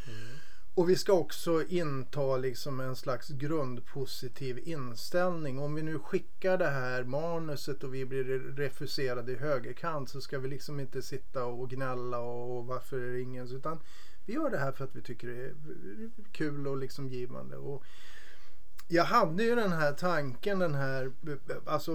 Och 0.75 0.91
vi 0.91 0.97
ska 0.97 1.13
också 1.13 1.65
inta 1.69 2.37
liksom 2.37 2.81
en 2.81 2.97
slags 2.97 3.29
grundpositiv 3.29 4.59
inställning. 4.65 5.59
Om 5.59 5.75
vi 5.75 5.83
nu 5.83 5.99
skickar 5.99 6.59
det 6.59 6.71
här 6.71 7.05
manuset 7.05 7.85
och 7.85 7.95
vi 7.95 8.05
blir 8.05 8.25
refuserade 8.57 9.33
i 9.33 9.37
högerkant 9.37 10.11
så 10.11 10.21
ska 10.21 10.39
vi 10.39 10.49
liksom 10.49 10.81
inte 10.81 11.03
sitta 11.03 11.45
och 11.45 11.71
gnälla 11.71 12.19
och 12.19 12.67
varför 12.67 13.01
är 13.01 13.13
det 13.13 13.21
ingen. 13.21 13.57
Utan 13.57 13.79
vi 14.27 14.33
gör 14.33 14.51
det 14.51 14.59
här 14.59 14.73
för 14.73 14.85
att 14.85 14.97
vi 14.97 15.03
tycker 15.03 15.29
det 15.29 15.45
är 15.45 15.55
kul 16.33 16.67
och 16.67 16.77
liksom 16.77 17.09
givande. 17.09 17.57
Och 17.57 17.85
jag 18.89 19.05
hade 19.05 19.43
ju 19.45 19.55
den 19.55 19.73
här 19.73 19.93
tanken, 19.93 20.59
den 20.59 20.75
här, 20.75 21.13
alltså 21.67 21.93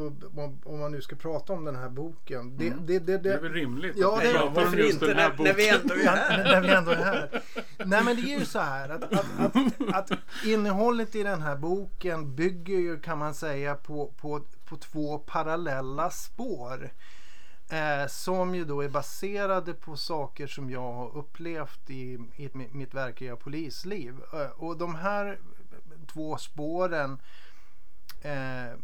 om, 0.65 0.79
man 0.79 0.91
nu 0.91 1.01
ska 1.01 1.15
prata 1.15 1.53
om 1.53 1.65
den 1.65 1.75
här 1.75 1.89
boken. 1.89 2.58
Det, 2.58 2.67
Mm. 2.67 2.86
det, 2.86 3.00
det, 3.00 3.17
Det 3.17 3.29
är 3.29 3.34
det, 3.36 3.41
väl 3.41 3.51
rimligt 3.53 3.94
Ja, 3.98 4.15
att 4.17 4.22
det- 4.22 4.27
vi 4.27 4.34
pratar 4.34 4.48
om 4.48 4.53
Varför 4.53 4.77
just 4.77 4.94
inte 4.94 5.06
den 5.08 5.17
här 5.17 5.34
när, 5.38 5.44
när 5.44 5.53
vi 5.53 5.63
boken. 5.63 5.75
ändå 5.82 5.94
är 5.94 6.06
här? 6.06 6.44
när 6.51 6.62
vi 6.62 6.70
ändå 6.70 6.91
är 6.91 6.96
här. 6.96 7.41
Nej 7.86 8.03
men 8.03 8.15
det 8.15 8.22
är 8.22 8.39
ju 8.39 8.46
så 8.46 8.60
här 8.60 8.89
att, 8.89 9.03
att, 9.03 9.25
att, 9.39 10.12
att 10.12 10.20
innehållet 10.46 11.15
i 11.15 11.24
den 11.24 11.41
här 11.41 11.56
boken 11.56 12.36
bygger 12.36 12.77
ju 12.77 13.00
kan 13.00 13.17
man 13.17 13.34
säga 13.34 13.75
på, 13.75 14.13
på, 14.17 14.41
på 14.65 14.75
två 14.77 15.17
parallella 15.20 16.10
spår. 16.10 16.89
Eh, 17.70 18.08
som 18.08 18.56
ju 18.56 18.65
då 18.65 18.82
är 18.82 18.89
baserade 18.89 19.74
på 19.74 19.96
saker 19.98 20.48
som 20.48 20.70
jag 20.70 20.94
har 20.94 21.17
upplevt 21.17 21.89
i, 21.89 22.13
i 22.36 22.50
mitt, 22.53 22.74
mitt 22.74 22.94
verkliga 22.94 23.36
polisliv. 23.36 24.15
Eh, 24.34 24.50
och 24.63 24.77
de 24.77 24.96
här 24.96 25.39
två 26.08 26.38
spåren 26.38 27.22
eh, 28.22 28.80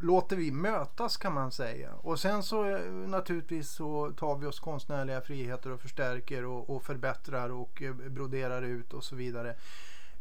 låter 0.00 0.36
vi 0.36 0.50
mötas 0.50 1.16
kan 1.16 1.32
man 1.32 1.52
säga. 1.52 1.94
Och 1.94 2.20
sen 2.20 2.42
så 2.42 2.76
eh, 2.76 2.90
naturligtvis 2.90 3.70
så 3.70 4.12
tar 4.12 4.36
vi 4.36 4.46
oss 4.46 4.60
konstnärliga 4.60 5.20
friheter 5.20 5.70
och 5.70 5.80
förstärker 5.80 6.44
och, 6.44 6.70
och 6.70 6.82
förbättrar 6.82 7.50
och 7.50 7.82
eh, 7.82 7.94
broderar 7.94 8.62
ut 8.62 8.92
och 8.92 9.04
så 9.04 9.16
vidare. 9.16 9.54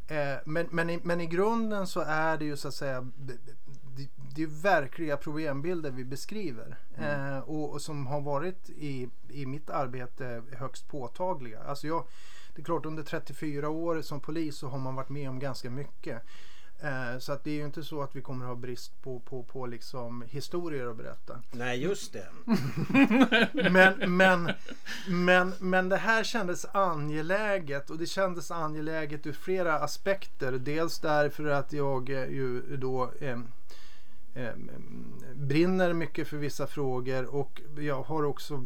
Eh, 0.07 0.37
men, 0.45 0.67
men, 0.71 0.89
i, 0.89 0.99
men 1.03 1.21
i 1.21 1.27
grunden 1.27 1.87
så 1.87 1.99
är 1.99 2.37
det 2.37 2.45
ju 2.45 2.57
så 2.57 2.67
att 2.67 2.73
säga 2.73 3.11
det, 3.17 3.37
det, 4.35 4.43
är 4.43 4.61
verkliga 4.63 5.17
problembilder 5.17 5.91
vi 5.91 6.05
beskriver. 6.05 6.77
Eh, 6.97 7.39
och, 7.39 7.71
och 7.71 7.81
som 7.81 8.07
har 8.07 8.21
varit 8.21 8.69
i, 8.69 9.09
i 9.29 9.45
mitt 9.45 9.69
arbete 9.69 10.43
högst 10.51 10.87
påtagliga. 10.87 11.63
Alltså 11.63 11.87
jag, 11.87 12.03
det 12.57 12.61
är 12.61 12.65
klart 12.65 12.85
under 12.85 13.03
34 13.03 13.69
år 13.69 14.01
som 14.01 14.19
polis 14.19 14.57
så 14.57 14.67
har 14.67 14.79
man 14.79 14.95
varit 14.95 15.09
med 15.09 15.29
om 15.29 15.39
ganska 15.39 15.69
mycket. 15.69 16.23
Eh, 16.79 17.19
så 17.19 17.33
att 17.33 17.43
det 17.43 17.51
är 17.51 17.55
ju 17.55 17.65
inte 17.65 17.83
så 17.83 18.01
att 18.01 18.15
vi 18.15 18.21
kommer 18.21 18.45
ha 18.45 18.55
brist 18.55 19.01
på, 19.01 19.19
på, 19.19 19.43
på 19.43 19.65
liksom 19.65 20.23
historier 20.27 20.87
att 20.87 20.97
berätta. 20.97 21.41
Nej 21.51 21.79
just 21.79 22.13
det. 22.13 22.27
Men, 23.71 24.17
men, 24.17 24.51
men, 25.07 25.53
men 25.59 25.89
det 25.89 25.97
här 25.97 26.23
kändes 26.23 26.65
angeläget 26.65 27.89
och 27.89 27.97
det 27.97 28.05
kändes 28.05 28.51
angeläget 28.51 29.27
ur 29.27 29.33
flera 29.33 29.79
aspekter. 29.79 30.51
Dels 30.51 30.99
därför 30.99 31.45
att 31.45 31.73
jag 31.73 32.09
eh, 32.09 32.29
ju 32.29 32.77
då 32.77 33.11
eh, 33.19 33.29
eh, 33.29 33.39
brinner 35.33 35.93
mycket 35.93 36.27
för 36.27 36.37
vissa 36.37 36.67
frågor 36.67 37.35
och 37.35 37.61
jag 37.77 38.03
har 38.03 38.23
också, 38.23 38.63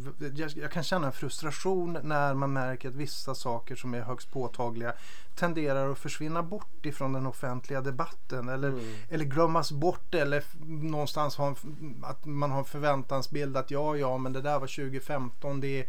jag, 0.55 0.71
kan 0.71 0.83
känna 0.83 1.07
en 1.07 1.13
frustration 1.13 1.97
när 2.03 2.33
man 2.33 2.53
märker 2.53 2.89
att 2.89 2.95
vissa 2.95 3.35
saker 3.35 3.75
som 3.75 3.93
är 3.93 4.01
högst 4.01 4.31
påtagliga 4.31 4.93
tenderar 5.35 5.91
att 5.91 5.99
försvinna 5.99 6.43
bort 6.43 6.85
ifrån 6.85 7.13
den 7.13 7.25
offentliga 7.25 7.81
debatten 7.81 8.49
eller, 8.49 8.69
mm. 8.69 8.95
eller 9.09 9.25
glömmas 9.25 9.71
bort 9.71 10.13
eller 10.13 10.43
någonstans 10.65 11.39
en, 11.39 11.55
att 12.03 12.25
man 12.25 12.51
har 12.51 12.59
en 12.59 12.65
förväntansbild 12.65 13.57
att 13.57 13.71
ja, 13.71 13.97
ja, 13.97 14.17
men 14.17 14.33
det 14.33 14.41
där 14.41 14.59
var 14.59 14.67
2015, 14.67 15.59
det 15.59 15.87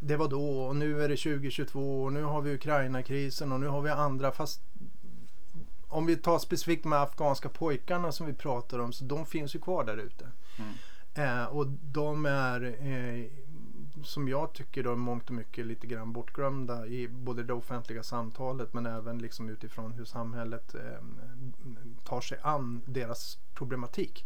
det 0.00 0.16
var 0.16 0.28
då 0.28 0.60
och 0.60 0.76
nu 0.76 1.02
är 1.02 1.08
det 1.08 1.16
2022 1.16 2.02
och 2.02 2.12
nu 2.12 2.22
har 2.22 2.40
vi 2.40 2.54
Ukraina-krisen 2.54 3.52
och 3.52 3.60
nu 3.60 3.66
har 3.66 3.82
vi 3.82 3.90
andra 3.90 4.32
fast 4.32 4.60
om 5.88 6.06
vi 6.06 6.16
tar 6.16 6.38
specifikt 6.38 6.84
med 6.84 7.00
afghanska 7.00 7.48
pojkarna 7.48 8.12
som 8.12 8.26
vi 8.26 8.32
pratar 8.32 8.78
om 8.78 8.92
så 8.92 9.04
de 9.04 9.26
finns 9.26 9.54
ju 9.54 9.58
kvar 9.60 9.84
där 9.84 9.96
ute. 9.96 10.28
Mm. 10.58 10.72
Eh, 11.14 11.44
och 11.44 11.66
de 11.82 12.26
är 12.26 12.62
eh, 12.64 13.24
som 14.04 14.28
jag 14.28 14.52
tycker 14.52 14.82
då 14.82 14.96
mångt 14.96 15.28
och 15.28 15.34
mycket 15.34 15.66
lite 15.66 15.86
grann 15.86 16.12
bortglömda 16.12 16.86
i 16.86 17.08
både 17.08 17.42
det 17.42 17.52
offentliga 17.52 18.02
samtalet 18.02 18.72
men 18.72 18.86
även 18.86 19.18
liksom 19.18 19.48
utifrån 19.48 19.92
hur 19.92 20.04
samhället 20.04 20.74
eh, 20.74 21.04
tar 22.04 22.20
sig 22.20 22.38
an 22.42 22.82
deras 22.86 23.38
problematik. 23.54 24.24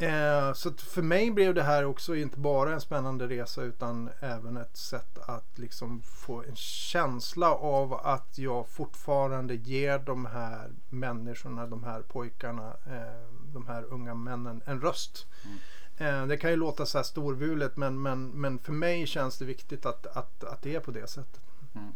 Eh, 0.00 0.52
så 0.52 0.72
för 0.72 1.02
mig 1.02 1.30
blev 1.30 1.54
det 1.54 1.62
här 1.62 1.84
också 1.84 2.16
inte 2.16 2.38
bara 2.38 2.72
en 2.72 2.80
spännande 2.80 3.28
resa 3.28 3.62
utan 3.62 4.10
även 4.20 4.56
ett 4.56 4.76
sätt 4.76 5.18
att 5.18 5.58
liksom 5.58 6.02
få 6.02 6.42
en 6.42 6.56
känsla 6.56 7.54
av 7.54 7.94
att 7.94 8.38
jag 8.38 8.68
fortfarande 8.68 9.54
ger 9.54 9.98
de 9.98 10.26
här 10.26 10.70
människorna, 10.88 11.66
de 11.66 11.84
här 11.84 12.02
pojkarna, 12.02 12.76
eh, 12.86 13.52
de 13.52 13.66
här 13.66 13.84
unga 13.84 14.14
männen 14.14 14.62
en 14.66 14.80
röst. 14.80 15.26
Mm. 15.44 15.58
Eh, 15.98 16.26
det 16.26 16.36
kan 16.36 16.50
ju 16.50 16.56
låta 16.56 16.86
så 16.86 16.98
här 16.98 17.02
storvulet 17.02 17.76
men, 17.76 18.02
men, 18.02 18.28
men 18.28 18.58
för 18.58 18.72
mig 18.72 19.06
känns 19.06 19.38
det 19.38 19.44
viktigt 19.44 19.86
att, 19.86 20.06
att, 20.06 20.44
att 20.44 20.62
det 20.62 20.74
är 20.74 20.80
på 20.80 20.90
det 20.90 21.06
sättet. 21.06 21.40
Mm. 21.74 21.92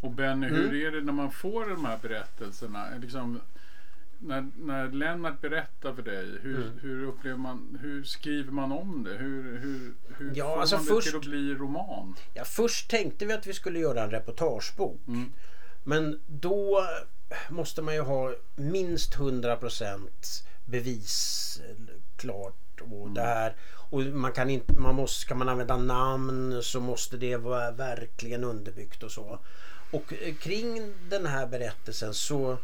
Och 0.00 0.10
Benny, 0.10 0.48
hur 0.48 0.68
mm. 0.68 0.86
är 0.86 0.90
det 0.90 1.04
när 1.04 1.12
man 1.12 1.30
får 1.30 1.66
de 1.66 1.84
här 1.84 1.98
berättelserna? 2.02 2.86
Liksom, 3.00 3.40
när, 4.22 4.50
när 4.56 4.88
Lennart 4.88 5.40
berättar 5.40 5.94
för 5.94 6.02
dig, 6.02 6.38
hur, 6.42 6.56
mm. 6.56 6.78
hur 6.82 7.06
upplever 7.06 7.38
man, 7.38 7.78
hur 7.80 8.04
skriver 8.04 8.52
man 8.52 8.72
om 8.72 9.04
det? 9.04 9.10
Hur, 9.10 9.58
hur, 9.58 9.94
hur 10.18 10.32
ja, 10.34 10.54
får 10.54 10.60
alltså 10.60 10.76
man 10.76 10.84
det 10.84 10.90
först, 10.90 11.08
till 11.08 11.16
att 11.16 11.24
bli 11.24 11.54
roman? 11.54 12.14
Ja, 12.34 12.44
först 12.44 12.90
tänkte 12.90 13.26
vi 13.26 13.32
att 13.32 13.46
vi 13.46 13.52
skulle 13.52 13.78
göra 13.78 14.02
en 14.02 14.10
reportagebok. 14.10 15.00
Mm. 15.08 15.32
Men 15.84 16.20
då 16.26 16.86
måste 17.50 17.82
man 17.82 17.94
ju 17.94 18.00
ha 18.00 18.34
minst 18.56 19.14
100% 19.16 20.08
bevis 20.64 21.60
klart. 22.16 22.80
Och, 22.80 23.06
mm. 23.06 23.14
det 23.14 23.54
och 23.90 24.00
man 24.00 24.32
kan 24.32 24.50
inte, 24.50 24.72
man 24.72 24.94
måste, 24.94 25.20
ska 25.20 25.34
man 25.34 25.48
använda 25.48 25.76
namn 25.76 26.62
så 26.62 26.80
måste 26.80 27.16
det 27.16 27.36
vara 27.36 27.70
verkligen 27.70 28.44
underbyggt 28.44 29.02
och 29.02 29.12
så. 29.12 29.38
Och 29.90 30.12
eh, 30.12 30.34
kring 30.34 30.94
den 31.08 31.26
här 31.26 31.46
berättelsen 31.46 32.14
så 32.14 32.58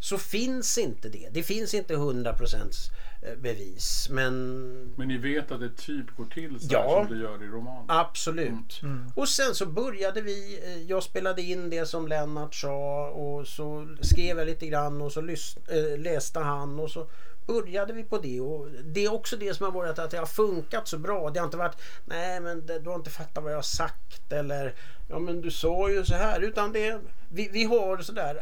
så 0.00 0.18
finns 0.18 0.78
inte 0.78 1.08
det. 1.08 1.28
Det 1.32 1.42
finns 1.42 1.74
inte 1.74 1.94
100% 1.94 2.90
eh, 3.22 3.38
bevis. 3.38 4.08
Men, 4.10 4.94
men 4.96 5.08
ni 5.08 5.18
vet 5.18 5.52
att 5.52 5.60
det 5.60 5.76
typ 5.76 6.16
går 6.16 6.24
till 6.24 6.60
så 6.60 6.66
ja, 6.70 7.06
som 7.06 7.16
det 7.16 7.22
gör 7.22 7.44
i 7.44 7.46
romanen? 7.46 7.84
Absolut. 7.88 8.82
Mm. 8.82 8.96
Mm. 8.96 9.12
Och 9.14 9.28
sen 9.28 9.54
så 9.54 9.66
började 9.66 10.20
vi. 10.20 10.60
Eh, 10.64 10.82
jag 10.82 11.02
spelade 11.02 11.42
in 11.42 11.70
det 11.70 11.86
som 11.86 12.08
Lennart 12.08 12.54
sa 12.54 13.08
och 13.08 13.46
så 13.46 13.96
skrev 14.00 14.38
jag 14.38 14.46
lite 14.46 14.66
grann 14.66 15.02
och 15.02 15.12
så 15.12 15.20
äh, 15.20 15.98
läste 15.98 16.40
han 16.40 16.80
och 16.80 16.90
så 16.90 17.08
började 17.46 17.92
vi 17.92 18.04
på 18.04 18.18
det. 18.18 18.40
Och 18.40 18.68
det 18.84 19.04
är 19.04 19.12
också 19.12 19.36
det 19.36 19.54
som 19.54 19.64
har 19.64 19.72
varit 19.72 19.98
att 19.98 20.10
det 20.10 20.18
har 20.18 20.26
funkat 20.26 20.88
så 20.88 20.98
bra. 20.98 21.30
Det 21.30 21.40
har 21.40 21.44
inte 21.44 21.56
varit 21.56 21.80
nej 22.04 22.40
men 22.40 22.66
du 22.66 22.88
har 22.90 22.96
inte 22.96 23.10
fattat 23.10 23.42
vad 23.44 23.52
jag 23.52 23.58
har 23.58 23.62
sagt 23.62 24.32
eller 24.32 24.74
ja 25.08 25.18
men 25.18 25.40
du 25.40 25.50
sa 25.50 25.90
ju 25.90 26.04
så 26.04 26.14
här. 26.14 26.40
Utan 26.40 26.72
det, 26.72 27.00
vi, 27.32 27.48
vi 27.52 27.64
har 27.64 27.98
sådär 27.98 28.40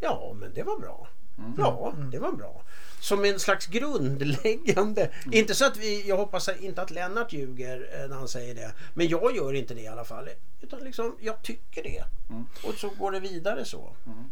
Ja, 0.00 0.36
men 0.40 0.54
det 0.54 0.62
var 0.62 0.78
bra. 0.78 1.08
Mm. 1.38 1.54
Ja, 1.58 1.94
det 2.12 2.18
var 2.18 2.32
bra. 2.32 2.62
Som 3.00 3.24
en 3.24 3.38
slags 3.38 3.66
grundläggande. 3.66 5.02
Mm. 5.02 5.34
Inte 5.34 5.54
så 5.54 5.64
att 5.64 5.76
vi, 5.76 6.08
jag 6.08 6.16
hoppas 6.16 6.48
inte 6.60 6.82
att 6.82 6.90
Lennart 6.90 7.32
ljuger 7.32 7.88
eh, 7.92 8.08
när 8.08 8.16
han 8.16 8.28
säger 8.28 8.54
det. 8.54 8.72
Men 8.94 9.08
jag 9.08 9.36
gör 9.36 9.52
inte 9.52 9.74
det 9.74 9.80
i 9.80 9.88
alla 9.88 10.04
fall. 10.04 10.28
Utan 10.60 10.80
liksom, 10.80 11.16
jag 11.20 11.42
tycker 11.42 11.82
det. 11.82 12.04
Mm. 12.30 12.46
Och 12.64 12.74
så 12.74 12.88
går 12.88 13.10
det 13.12 13.20
vidare 13.20 13.64
så. 13.64 13.92
Mm. 14.06 14.24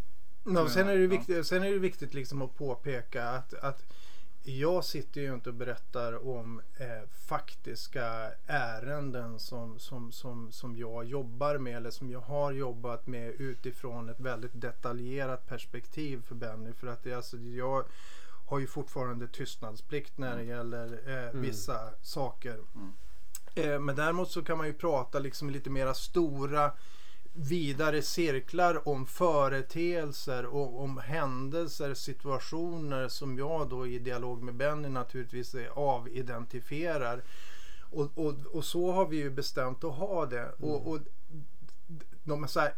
No, 0.45 0.69
sen, 0.69 0.89
är 0.89 0.97
det 0.97 1.07
viktigt, 1.07 1.47
sen 1.47 1.63
är 1.63 1.71
det 1.71 1.79
viktigt 1.79 2.15
liksom 2.15 2.43
att 2.43 2.59
påpeka 2.59 3.25
att, 3.29 3.55
att 3.55 3.83
jag 4.49 4.85
sitter 4.85 5.21
ju 5.21 5.35
inte 5.35 5.49
och 5.49 5.55
berättar 5.55 6.29
om 6.29 6.63
eh, 6.79 7.09
faktiska 7.29 8.33
ärenden 8.47 9.39
som, 9.39 9.79
som, 9.79 10.13
som, 10.13 10.53
som 10.53 10.77
jag 10.77 11.05
jobbar 11.05 11.59
med 11.59 11.77
eller 11.77 11.91
som 11.91 12.11
jag 12.11 12.21
har 12.21 12.53
jobbat 12.53 13.07
med 13.07 13.29
utifrån 13.29 14.09
ett 14.09 14.21
väldigt 14.21 14.61
detaljerat 14.61 15.47
perspektiv 15.47 16.23
för 16.23 16.35
Benny. 16.35 16.73
För 16.73 16.87
att 16.87 17.03
det, 17.03 17.15
alltså, 17.15 17.37
jag 17.37 17.85
har 18.47 18.59
ju 18.59 18.67
fortfarande 18.67 19.29
tystnadsplikt 19.29 20.19
när 20.19 20.37
det 20.37 20.43
mm. 20.43 20.49
gäller 20.49 21.01
eh, 21.07 21.29
mm. 21.29 21.43
vissa 21.43 21.81
mm. 21.81 21.95
saker. 22.03 22.59
Mm. 22.75 22.93
Eh, 23.55 23.81
men 23.81 23.97
däremot 23.97 24.31
så 24.31 24.43
kan 24.43 24.59
man 24.59 24.67
ju 24.67 24.73
prata 24.73 25.19
liksom 25.19 25.51
lite 25.51 25.71
mera 25.71 25.95
stora 25.95 26.73
vidare 27.37 28.03
cirklar 28.03 28.89
om 28.89 29.07
företeelser 29.07 30.47
och 30.47 30.83
om 30.83 30.99
händelser, 30.99 31.95
situationer 31.95 33.09
som 33.09 33.39
jag 33.39 33.69
då 33.69 33.87
i 33.87 33.99
dialog 33.99 34.43
med 34.43 34.55
Benny 34.55 34.89
naturligtvis 34.89 35.55
avidentifierar. 35.75 37.23
Och, 37.91 38.11
och, 38.15 38.35
och 38.53 38.65
så 38.65 38.93
har 38.93 39.07
vi 39.07 39.17
ju 39.17 39.31
bestämt 39.31 39.85
att 39.85 39.95
ha 39.95 40.27
det. 40.27 40.41
Mm. 40.41 40.55
Och, 40.59 40.91
och 40.91 40.99
de 42.25 42.49
så 42.49 42.61
här, 42.61 42.75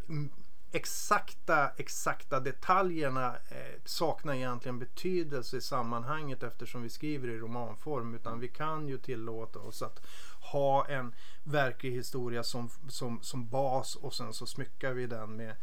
exakta, 0.73 1.71
exakta 1.77 2.41
detaljerna 2.41 3.37
eh, 3.49 3.81
saknar 3.85 4.35
egentligen 4.35 4.79
betydelse 4.79 5.57
i 5.57 5.61
sammanhanget 5.61 6.43
eftersom 6.43 6.83
vi 6.83 6.88
skriver 6.88 7.29
i 7.29 7.38
romanform. 7.38 8.15
Utan 8.15 8.41
vi 8.41 8.49
kan 8.49 8.88
ju 8.88 8.99
tillåta 8.99 9.59
oss 9.59 9.83
att 9.83 10.07
ha 10.52 10.87
en 10.87 11.14
verklig 11.45 11.90
historia 11.90 12.43
som, 12.43 12.71
som, 12.88 13.19
som 13.23 13.49
bas 13.49 13.97
och 13.97 14.14
sen 14.14 14.33
så 14.33 14.47
smyckar 14.47 14.93
vi 14.93 15.07
den 15.07 15.37
med 15.37 15.55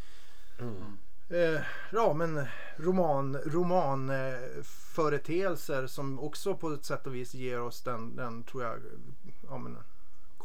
mm. 0.60 0.98
eh, 1.30 1.62
ja, 1.92 2.13
men 2.13 2.48
roman, 2.77 3.36
eh, 4.10 5.88
som 5.88 6.20
också 6.20 6.56
på 6.56 6.74
ett 6.74 6.86
sätt 6.86 7.08
och 7.08 7.15
vis 7.15 7.34
ger 7.34 7.62
oss 7.62 7.82
den, 7.82 8.15
den 8.15 8.44
tror 8.44 8.63
jag, 8.63 8.80
ja, 9.50 9.58
men, 9.58 9.77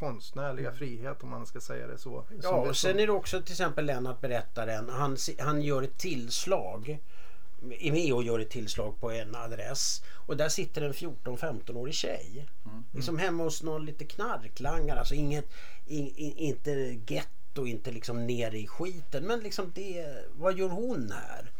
konstnärliga 0.00 0.68
mm. 0.68 0.78
frihet 0.78 1.23
om 1.23 1.30
man 1.30 1.47
ska 1.47 1.61
säga 1.61 1.87
det 1.87 1.99
så. 1.99 2.25
Ja, 2.42 2.50
och 2.50 2.76
sen 2.76 2.99
är 2.99 3.06
det 3.06 3.12
också 3.12 3.42
till 3.42 3.52
exempel 3.52 3.87
Lennart 3.87 4.20
berättaren. 4.20 4.88
Han, 4.88 5.16
han 5.38 5.62
gör 5.62 5.82
ett 5.82 5.99
tillslag 5.99 6.99
är 7.81 7.93
med 7.93 8.12
och 8.12 8.23
gör 8.23 8.38
ett 8.38 8.50
tillslag 8.50 9.00
på 9.00 9.11
en 9.11 9.35
adress 9.35 10.02
och 10.12 10.37
där 10.37 10.49
sitter 10.49 10.83
en 10.83 10.93
14-15-årig 10.93 11.95
tjej. 11.95 12.47
Mm. 12.64 12.85
Liksom 12.93 13.19
hemma 13.19 13.43
hos 13.43 13.62
någon 13.62 13.87
lite 13.87 14.05
knarklangare. 14.05 14.99
Alltså 14.99 15.14
inget, 15.14 15.45
in, 15.87 16.14
in, 16.17 16.37
inte 16.37 16.71
getto, 17.07 17.67
inte 17.67 17.90
liksom 17.90 18.26
nere 18.26 18.59
i 18.59 18.67
skiten. 18.67 19.26
Men 19.26 19.40
liksom 19.40 19.73
det, 19.75 20.25
vad 20.33 20.59
gör 20.59 20.69
hon 20.69 21.12
här? 21.12 21.50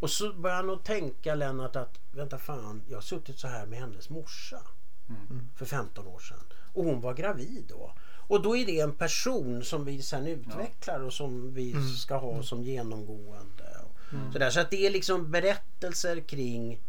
Och 0.00 0.10
så 0.10 0.32
börjar 0.32 0.56
han 0.56 0.70
att 0.70 0.84
tänka 0.84 1.34
Lennart 1.34 1.76
att 1.76 1.98
vänta 2.12 2.38
fan, 2.38 2.82
jag 2.88 2.96
har 2.96 3.02
suttit 3.02 3.38
så 3.38 3.48
här 3.48 3.66
med 3.66 3.78
hennes 3.78 4.10
morsa. 4.10 4.60
Mm. 5.08 5.48
För 5.56 5.66
15 5.66 6.06
år 6.06 6.18
sedan. 6.18 6.44
Och 6.72 6.84
hon 6.84 7.00
var 7.00 7.14
gravid 7.14 7.64
då. 7.68 7.92
Och 8.26 8.42
då 8.42 8.56
är 8.56 8.66
det 8.66 8.80
en 8.80 8.92
person 8.92 9.64
som 9.64 9.84
vi 9.84 10.02
sen 10.02 10.26
utvecklar 10.26 11.00
och 11.00 11.12
som 11.12 11.54
vi 11.54 11.72
mm. 11.72 11.88
ska 11.88 12.16
ha 12.16 12.42
som 12.42 12.62
genomgående. 12.62 13.73
Mm. 14.12 14.32
Sådär. 14.32 14.50
Så 14.50 14.60
att 14.60 14.70
det 14.70 14.86
är 14.86 14.90
liksom 14.90 15.30
berättelser 15.30 16.20
kring 16.20 16.80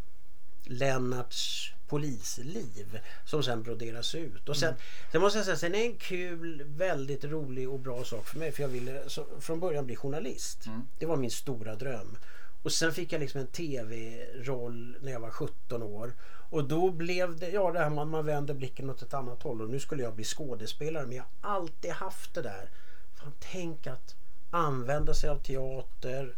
Lennarts 0.64 1.72
polisliv 1.88 2.98
som 3.24 3.42
sen 3.42 3.62
broderas 3.62 4.14
ut. 4.14 4.48
Och 4.48 4.56
sen, 4.56 4.68
mm. 4.68 4.80
sen 5.12 5.20
måste 5.20 5.38
jag 5.38 5.44
säga, 5.44 5.56
sen 5.56 5.74
är 5.74 5.84
en 5.84 5.96
kul, 5.96 6.62
väldigt 6.66 7.24
rolig 7.24 7.70
och 7.70 7.80
bra 7.80 8.04
sak 8.04 8.28
för 8.28 8.38
mig. 8.38 8.52
För 8.52 8.62
jag 8.62 8.68
ville 8.68 9.02
så, 9.06 9.26
från 9.40 9.60
början 9.60 9.86
bli 9.86 9.96
journalist. 9.96 10.66
Mm. 10.66 10.82
Det 10.98 11.06
var 11.06 11.16
min 11.16 11.30
stora 11.30 11.74
dröm. 11.74 12.18
Och 12.62 12.72
sen 12.72 12.92
fick 12.92 13.12
jag 13.12 13.20
liksom 13.20 13.40
en 13.40 13.46
tv-roll 13.46 14.96
när 15.00 15.12
jag 15.12 15.20
var 15.20 15.30
17 15.30 15.82
år. 15.82 16.14
Och 16.50 16.64
då 16.64 16.90
blev 16.90 17.36
det, 17.36 17.48
ja 17.48 17.72
det 17.72 17.78
här 17.78 17.90
man, 17.90 18.08
man 18.08 18.26
vänder 18.26 18.54
blicken 18.54 18.90
åt 18.90 19.02
ett 19.02 19.14
annat 19.14 19.42
håll. 19.42 19.62
Och 19.62 19.70
nu 19.70 19.80
skulle 19.80 20.02
jag 20.02 20.14
bli 20.14 20.24
skådespelare. 20.24 21.06
Men 21.06 21.16
jag 21.16 21.24
har 21.40 21.56
alltid 21.56 21.90
haft 21.90 22.34
det 22.34 22.42
där. 22.42 22.70
Fan, 23.14 23.32
tänk 23.38 23.86
att 23.86 24.14
använda 24.50 25.14
sig 25.14 25.30
av 25.30 25.36
teater, 25.36 26.36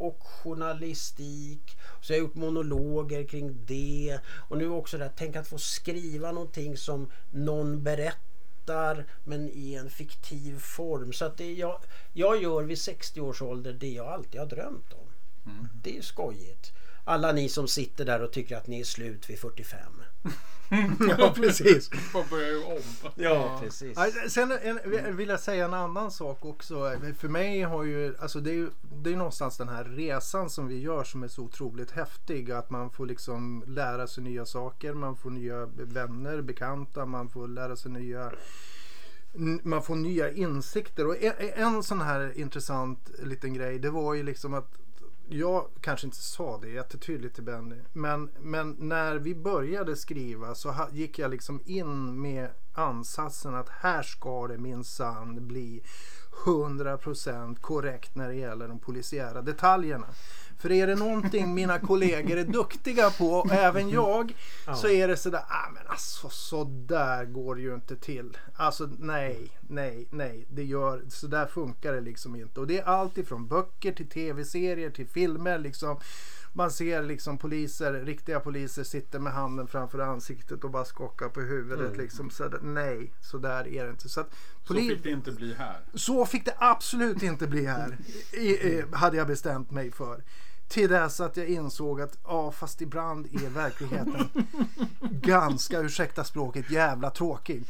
och 0.00 0.18
journalistik. 0.22 1.78
Så 2.00 2.12
jag 2.12 2.18
har 2.18 2.20
gjort 2.20 2.34
monologer 2.34 3.24
kring 3.24 3.66
det. 3.66 4.18
Och 4.48 4.58
nu 4.58 4.68
också 4.68 4.98
det 4.98 5.04
här, 5.04 5.12
tänk 5.16 5.36
att 5.36 5.48
få 5.48 5.58
skriva 5.58 6.32
någonting 6.32 6.76
som 6.76 7.10
någon 7.30 7.82
berättar 7.82 9.06
men 9.24 9.50
i 9.52 9.74
en 9.74 9.90
fiktiv 9.90 10.58
form. 10.58 11.12
Så 11.12 11.24
att 11.24 11.36
det 11.36 11.52
jag, 11.52 11.80
jag 12.12 12.42
gör 12.42 12.62
vid 12.62 12.78
60 12.78 13.20
års 13.20 13.42
ålder 13.42 13.72
det 13.72 13.88
jag 13.88 14.06
alltid 14.06 14.40
har 14.40 14.48
drömt 14.48 14.92
om. 14.92 15.06
Mm. 15.52 15.68
Det 15.82 15.98
är 15.98 16.02
skojigt. 16.02 16.72
Alla 17.10 17.32
ni 17.32 17.48
som 17.48 17.68
sitter 17.68 18.04
där 18.04 18.22
och 18.22 18.32
tycker 18.32 18.56
att 18.56 18.66
ni 18.66 18.80
är 18.80 18.84
slut 18.84 19.30
vid 19.30 19.38
45. 19.38 19.78
ja, 21.18 21.32
precis. 21.36 21.90
Man 22.14 22.24
börjar 22.30 22.66
om. 22.66 22.82
Ja, 23.14 23.58
precis. 23.62 23.96
Ja, 23.96 24.28
Sen 24.28 24.52
en, 24.62 25.16
vill 25.16 25.28
jag 25.28 25.40
säga 25.40 25.64
en 25.64 25.74
annan 25.74 26.10
sak 26.10 26.44
också. 26.44 26.92
För 27.18 27.28
mig 27.28 27.62
har 27.62 27.84
ju, 27.84 28.14
alltså 28.18 28.40
det 28.40 28.50
är 28.50 28.54
ju 28.54 28.70
det 29.02 29.12
är 29.12 29.16
någonstans 29.16 29.56
den 29.56 29.68
här 29.68 29.84
resan 29.84 30.50
som 30.50 30.68
vi 30.68 30.80
gör 30.80 31.04
som 31.04 31.22
är 31.22 31.28
så 31.28 31.42
otroligt 31.42 31.90
häftig. 31.90 32.50
Att 32.50 32.70
man 32.70 32.90
får 32.90 33.06
liksom 33.06 33.64
lära 33.66 34.06
sig 34.06 34.24
nya 34.24 34.46
saker, 34.46 34.94
man 34.94 35.16
får 35.16 35.30
nya 35.30 35.66
vänner, 35.66 36.42
bekanta, 36.42 37.06
man 37.06 37.28
får 37.28 37.48
lära 37.48 37.76
sig 37.76 37.92
nya 37.92 38.32
man 39.62 39.82
får 39.82 39.96
nya 39.96 40.30
insikter. 40.30 41.06
Och 41.06 41.22
en, 41.22 41.32
en 41.54 41.82
sån 41.82 42.00
här 42.00 42.38
intressant 42.38 43.10
liten 43.22 43.54
grej 43.54 43.78
det 43.78 43.90
var 43.90 44.14
ju 44.14 44.22
liksom 44.22 44.54
att 44.54 44.78
jag 45.32 45.66
kanske 45.80 46.06
inte 46.06 46.22
sa 46.22 46.58
det 46.58 46.68
jättetydligt 46.68 47.34
till 47.34 47.44
Benny. 47.44 47.76
Men, 47.92 48.30
men 48.40 48.76
när 48.78 49.16
vi 49.16 49.34
började 49.34 49.96
skriva 49.96 50.54
så 50.54 50.74
gick 50.92 51.18
jag 51.18 51.30
liksom 51.30 51.60
in 51.64 52.20
med 52.20 52.48
ansatsen 52.72 53.54
att 53.54 53.68
här 53.68 54.02
ska 54.02 54.46
det 54.46 54.58
minsann 54.58 55.46
bli 55.48 55.82
100% 56.44 57.60
korrekt 57.60 58.14
när 58.14 58.28
det 58.28 58.34
gäller 58.34 58.68
de 58.68 58.78
polisiära 58.78 59.42
detaljerna. 59.42 60.06
För 60.60 60.72
är 60.72 60.86
det 60.86 60.94
någonting 60.94 61.54
mina 61.54 61.78
kollegor 61.78 62.36
är 62.38 62.44
duktiga 62.44 63.10
på, 63.10 63.26
och 63.26 63.52
även 63.52 63.90
jag, 63.90 64.34
så 64.76 64.88
är 64.88 65.08
det 65.08 65.16
sådär, 65.16 65.42
ah, 65.48 65.70
men 65.74 65.82
alltså 65.86 66.28
så 66.28 66.64
där 66.64 67.24
går 67.24 67.54
det 67.54 67.60
ju 67.60 67.74
inte 67.74 67.96
till. 67.96 68.38
Alltså 68.54 68.88
nej, 68.98 69.50
nej, 69.68 70.06
nej, 70.10 70.46
det 70.50 70.64
gör, 70.64 71.02
så 71.08 71.26
där 71.26 71.46
funkar 71.46 71.92
det 71.92 72.00
liksom 72.00 72.36
inte. 72.36 72.60
Och 72.60 72.66
det 72.66 72.78
är 72.78 72.84
allt 72.84 73.18
ifrån 73.18 73.48
böcker 73.48 73.92
till 73.92 74.08
tv-serier 74.08 74.90
till 74.90 75.06
filmer 75.08 75.58
liksom. 75.58 76.00
Man 76.52 76.70
ser 76.70 77.02
liksom 77.02 77.38
poliser, 77.38 77.92
riktiga 77.92 78.40
poliser 78.40 78.84
sitter 78.84 79.18
med 79.18 79.32
handen 79.32 79.66
framför 79.66 79.98
ansiktet 79.98 80.64
och 80.64 80.70
bara 80.70 80.84
skakar 80.84 81.28
på 81.28 81.40
huvudet 81.40 81.96
liksom. 81.96 82.30
Så 82.30 82.48
där, 82.48 82.60
nej, 82.62 83.12
så 83.20 83.38
där 83.38 83.68
är 83.68 83.84
det 83.84 83.90
inte. 83.90 84.08
Så, 84.08 84.20
att, 84.20 84.30
Så 84.64 84.74
fick 84.74 85.02
det 85.02 85.10
inte 85.10 85.32
bli 85.32 85.54
här. 85.54 85.80
så 85.94 86.26
fick 86.26 86.44
det 86.44 86.54
absolut 86.58 87.22
inte 87.22 87.46
bli 87.46 87.66
här. 87.66 87.98
I, 88.32 88.46
i, 88.48 88.84
hade 88.92 89.16
jag 89.16 89.26
bestämt 89.26 89.70
mig 89.70 89.90
för. 89.90 90.22
Till 90.70 90.88
dess 90.90 91.20
att 91.20 91.36
jag 91.36 91.46
insåg 91.46 92.00
att 92.00 92.18
ja, 92.24 92.52
fast 92.52 92.80
ibland 92.80 93.26
är 93.26 93.48
verkligheten 93.48 94.28
ganska, 95.10 95.78
ursäkta 95.80 96.24
språket, 96.24 96.70
jävla 96.70 97.10
tråkig. 97.10 97.62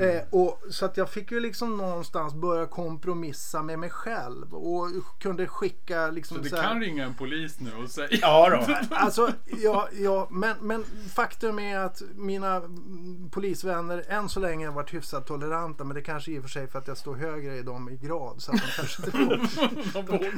Eh, 0.00 0.22
och, 0.30 0.62
så 0.70 0.84
att 0.84 0.96
jag 0.96 1.10
fick 1.10 1.30
ju 1.30 1.40
liksom 1.40 1.76
någonstans 1.76 2.34
börja 2.34 2.66
kompromissa 2.66 3.62
med 3.62 3.78
mig 3.78 3.90
själv 3.90 4.54
och 4.54 4.88
kunde 5.18 5.46
skicka 5.46 6.10
liksom 6.10 6.36
Så 6.36 6.42
du 6.42 6.48
så 6.48 6.56
här- 6.56 6.62
kan 6.62 6.80
ringa 6.80 7.04
en 7.04 7.14
polis 7.14 7.60
nu 7.60 7.70
och 7.84 7.90
säga. 7.90 8.08
Ja 8.10 8.50
då. 8.50 8.74
Alltså, 8.96 9.32
ja, 9.62 9.88
ja 9.92 10.26
men, 10.30 10.56
men 10.60 10.84
faktum 11.14 11.58
är 11.58 11.78
att 11.78 12.02
mina 12.14 12.56
mm, 12.56 13.30
polisvänner 13.30 14.04
än 14.08 14.28
så 14.28 14.40
länge 14.40 14.66
har 14.66 14.74
varit 14.74 14.94
hyfsat 14.94 15.26
toleranta. 15.26 15.84
Men 15.84 15.94
det 15.94 16.02
kanske 16.02 16.30
i 16.32 16.38
och 16.38 16.42
för 16.42 16.50
sig 16.50 16.66
för 16.68 16.78
att 16.78 16.88
jag 16.88 16.96
står 16.98 17.14
högre 17.16 17.56
i 17.56 17.62
dem 17.62 17.88
i 17.88 17.96
grad. 17.96 18.42
Så 18.42 18.52
att 18.52 18.58
de 18.62 18.66
kanske 18.76 19.02
inte, 19.06 19.18
De 19.92 20.06
vågar 20.06 20.30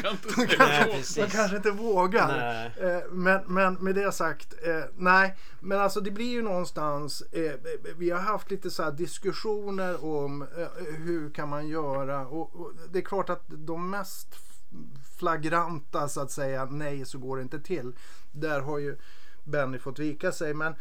säga 0.47 0.57
Nej, 0.59 0.85
så. 0.85 0.91
precis. 0.97 1.15
de 1.15 1.27
kanske 1.27 1.57
inte 1.57 1.71
vågar. 1.71 2.08
Nej. 2.11 2.73
Eh, 2.81 3.03
Men, 3.11 3.43
men 3.47 3.75
med 3.75 3.95
det 3.95 4.13
sagt, 4.13 4.55
eh, 4.63 4.85
nej. 4.97 5.37
Men 5.61 5.81
alltså 5.81 6.01
det 6.01 6.11
blir 6.11 6.31
ju 6.31 6.43
någonstans, 6.43 7.21
eh, 7.21 7.53
vi 7.97 8.11
har 8.11 8.21
haft 8.21 8.51
lite 8.51 8.71
så 8.71 8.91
diskussioner 8.91 10.05
om 10.05 10.47
hur 10.99 11.31
kan 11.31 11.49
man 11.49 11.69
göra. 11.69 12.27
Och, 12.27 12.61
och 12.61 12.73
det 12.91 12.99
är 12.99 13.03
klart 13.03 13.31
att 13.31 13.45
de 13.49 13.91
mest 13.91 14.29
flagranta 15.19 16.09
så 16.09 16.21
att 16.21 16.31
säga, 16.31 16.65
nej 16.65 17.05
så 17.05 17.19
går 17.19 17.37
det 17.37 17.43
inte 17.43 17.61
till. 17.61 17.93
Där 18.33 18.61
har 18.61 18.79
ju 18.79 18.97
Benny 19.45 19.79
fått 19.79 19.99
vika 19.99 20.33
sig. 20.33 20.55
Men, 20.55 20.75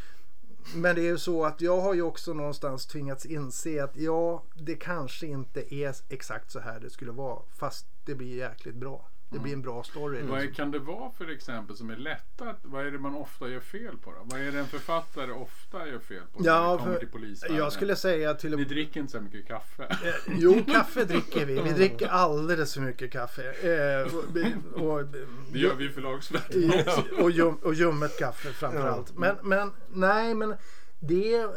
men 0.75 0.95
det 0.95 1.01
är 1.01 1.11
ju 1.11 1.17
så 1.17 1.45
att 1.45 1.61
jag 1.61 1.81
har 1.81 1.93
ju 1.93 2.01
också 2.01 2.33
någonstans 2.33 2.85
tvingats 2.85 3.25
inse 3.25 3.83
att 3.83 3.97
ja, 3.97 4.43
det 4.55 4.75
kanske 4.75 5.27
inte 5.27 5.73
är 5.73 5.95
exakt 6.09 6.51
så 6.51 6.59
här 6.59 6.79
det 6.79 6.89
skulle 6.89 7.11
vara. 7.11 7.39
Fast 7.57 7.85
det 8.05 8.15
blir 8.15 8.37
jäkligt 8.37 8.75
bra. 8.75 9.07
Det 9.29 9.39
blir 9.39 9.53
en 9.53 9.61
bra 9.61 9.83
story. 9.83 10.21
Vad 10.21 10.41
liksom. 10.41 10.55
kan 10.55 10.71
det 10.71 10.79
vara 10.79 11.11
för 11.11 11.29
exempel 11.29 11.77
som 11.77 11.89
är 11.89 11.95
lätta? 11.95 12.55
Vad 12.63 12.87
är 12.87 12.91
det 12.91 12.99
man 12.99 13.15
ofta 13.15 13.47
gör 13.49 13.59
fel 13.59 13.97
på 13.97 14.11
då? 14.11 14.17
Vad 14.23 14.41
är 14.41 14.51
det 14.51 14.59
en 14.59 14.67
författare 14.67 15.31
ofta 15.31 15.87
gör 15.87 15.99
fel 15.99 16.21
på? 16.33 16.39
när 16.39 16.49
Ja, 16.49 16.71
det 16.77 16.83
kommer 16.83 16.99
till 16.99 17.07
polisvärlden? 17.07 17.57
jag 17.57 17.73
skulle 17.73 17.95
säga 17.95 18.33
till 18.33 18.55
Ni 18.57 18.63
dricker 18.63 18.99
inte 18.99 19.11
så 19.11 19.21
mycket 19.21 19.47
kaffe. 19.47 19.83
Eh, 19.83 20.33
Jo, 20.37 20.63
kaffe 20.71 21.03
dricker 21.05 21.45
vi. 21.45 21.61
Vi 21.61 21.69
dricker 21.69 22.07
alldeles 22.07 22.73
för 22.73 22.81
mycket 22.81 23.11
kaffe. 23.11 23.51
Eh, 23.51 24.15
och, 24.15 24.83
och, 24.83 25.05
Det 25.51 25.59
gör 25.59 25.75
vi 25.75 25.85
i 25.85 25.89
förlagsvärlden 25.89 27.23
och, 27.23 27.31
ljum, 27.31 27.55
och 27.55 27.73
ljummet 27.73 28.19
kaffe 28.19 28.49
framförallt. 28.53 29.17
Men, 29.17 29.35
men 29.43 29.71
nej, 29.89 30.33
men 30.33 30.55
det, 30.99 31.47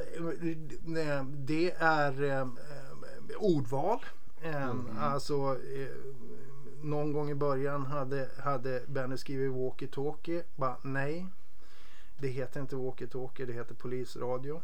det 1.26 1.70
är 1.78 2.22
eh, 2.22 2.46
ordval. 3.38 4.04
Eh, 4.42 4.70
Alltså 5.00 5.34
eh, 5.76 5.88
någon 6.82 7.12
gång 7.12 7.30
i 7.30 7.34
början 7.34 7.86
hade, 7.86 8.28
hade 8.38 8.82
Benny 8.86 9.16
skrivit 9.16 9.52
walkie-talkie. 9.52 10.42
Bara 10.56 10.76
nej. 10.82 11.26
Det 12.18 12.28
heter 12.28 12.60
inte 12.60 12.76
walkie-talkie, 12.76 13.46
det 13.46 13.52
heter 13.52 13.74
polisradio. 13.74 14.62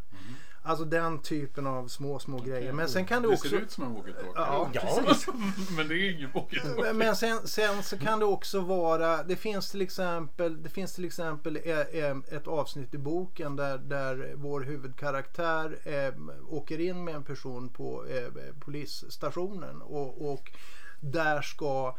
Alltså 0.62 0.84
den 0.84 1.18
typen 1.18 1.66
av 1.66 1.88
små, 1.88 2.18
små 2.18 2.38
grejer. 2.38 2.72
Men 2.72 2.88
sen 2.88 3.06
kan 3.06 3.22
det 3.22 3.28
Det 3.28 3.34
också... 3.34 3.48
ser 3.48 3.56
ut 3.56 3.70
som 3.70 3.84
en 3.84 3.96
walkie-talkie. 3.96 4.32
Ja, 4.34 4.70
Ja. 4.74 4.80
precis. 4.80 5.26
Men 5.76 5.88
det 5.88 5.94
är 5.94 6.10
ingen 6.16 6.30
walkie-talkie. 6.30 6.92
Men 6.92 7.16
sen, 7.16 7.38
sen 7.48 7.82
så 7.82 7.98
kan 7.98 8.18
det 8.18 8.24
också 8.24 8.60
vara, 8.60 9.22
det 9.22 9.36
finns 9.36 9.70
till 9.70 9.80
exempel, 9.82 10.62
det 10.62 10.68
finns 10.68 10.94
till 10.94 11.04
exempel 11.04 11.58
eh, 11.64 11.80
eh, 11.80 12.16
ett 12.30 12.46
avsnitt 12.46 12.94
i 12.94 12.98
boken 12.98 13.56
där, 13.56 13.78
där 13.78 14.32
vår 14.36 14.60
huvudkaraktär 14.60 15.78
eh, 15.84 16.14
åker 16.48 16.80
in 16.80 17.04
med 17.04 17.14
en 17.14 17.24
person 17.24 17.68
på 17.68 18.04
polisstationen 18.60 19.82
och, 19.82 20.32
och 20.32 20.52
där 21.16 21.42
ska 21.42 21.96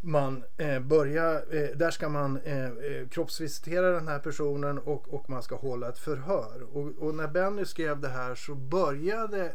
man 0.00 0.44
eh, 0.56 0.80
börja, 0.80 1.34
eh, 1.34 1.76
där 1.76 1.90
ska 1.90 2.08
man 2.08 2.36
eh, 2.36 2.64
eh, 2.64 3.08
kroppsvisitera 3.10 3.90
den 3.90 4.08
här 4.08 4.18
personen 4.18 4.78
och, 4.78 5.14
och 5.14 5.30
man 5.30 5.42
ska 5.42 5.56
hålla 5.56 5.88
ett 5.88 5.98
förhör. 5.98 6.62
Och, 6.72 6.92
och 6.98 7.14
när 7.14 7.28
Benny 7.28 7.64
skrev 7.64 8.00
det 8.00 8.08
här 8.08 8.34
så 8.34 8.54
började 8.54 9.44
eh, 9.46 9.52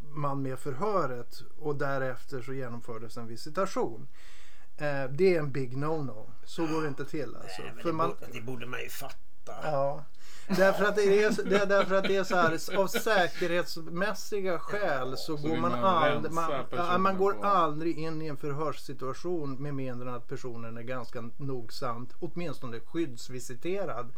man 0.00 0.42
med 0.42 0.58
förhöret 0.58 1.42
och 1.58 1.76
därefter 1.76 2.42
så 2.42 2.52
genomfördes 2.52 3.16
en 3.16 3.26
visitation. 3.26 4.08
Eh, 4.76 5.04
det 5.10 5.34
är 5.34 5.38
en 5.38 5.52
big 5.52 5.76
no-no. 5.76 6.30
Så 6.44 6.66
går 6.66 6.82
det 6.82 6.88
inte 6.88 7.04
till 7.04 7.36
alltså. 7.36 7.62
Nej, 7.62 7.72
det, 7.84 7.92
man, 7.92 8.08
borde, 8.08 8.32
det 8.32 8.40
borde 8.40 8.66
man 8.66 8.80
ju 8.80 8.88
fatta. 8.88 9.54
Ja. 9.62 10.04
Därför 10.56 10.84
att 10.84 10.96
det 10.96 11.22
är, 11.24 11.44
det 11.50 11.56
är, 11.56 11.66
därför 11.66 11.94
att 11.94 12.04
det 12.04 12.16
är 12.16 12.24
så 12.24 12.36
här 12.36 12.78
av 12.78 12.86
säkerhetsmässiga 12.86 14.58
skäl 14.58 15.16
så, 15.16 15.36
Så 15.36 15.48
går 15.48 15.56
man, 15.56 15.70
man 15.70 15.84
aldrig, 15.84 16.32
man, 16.32 17.02
man 17.02 17.16
går 17.16 17.32
på- 17.32 17.44
aldrig 17.46 17.98
in 17.98 18.22
i 18.22 18.26
en 18.26 18.36
förhörssituation 18.36 19.54
med 19.62 19.74
mindre 19.74 20.08
än 20.08 20.14
att 20.14 20.28
personen 20.28 20.76
är 20.76 20.82
ganska 20.82 21.30
nogsamt, 21.36 22.14
åtminstone 22.20 22.80
skyddsvisiterad. 22.80 24.12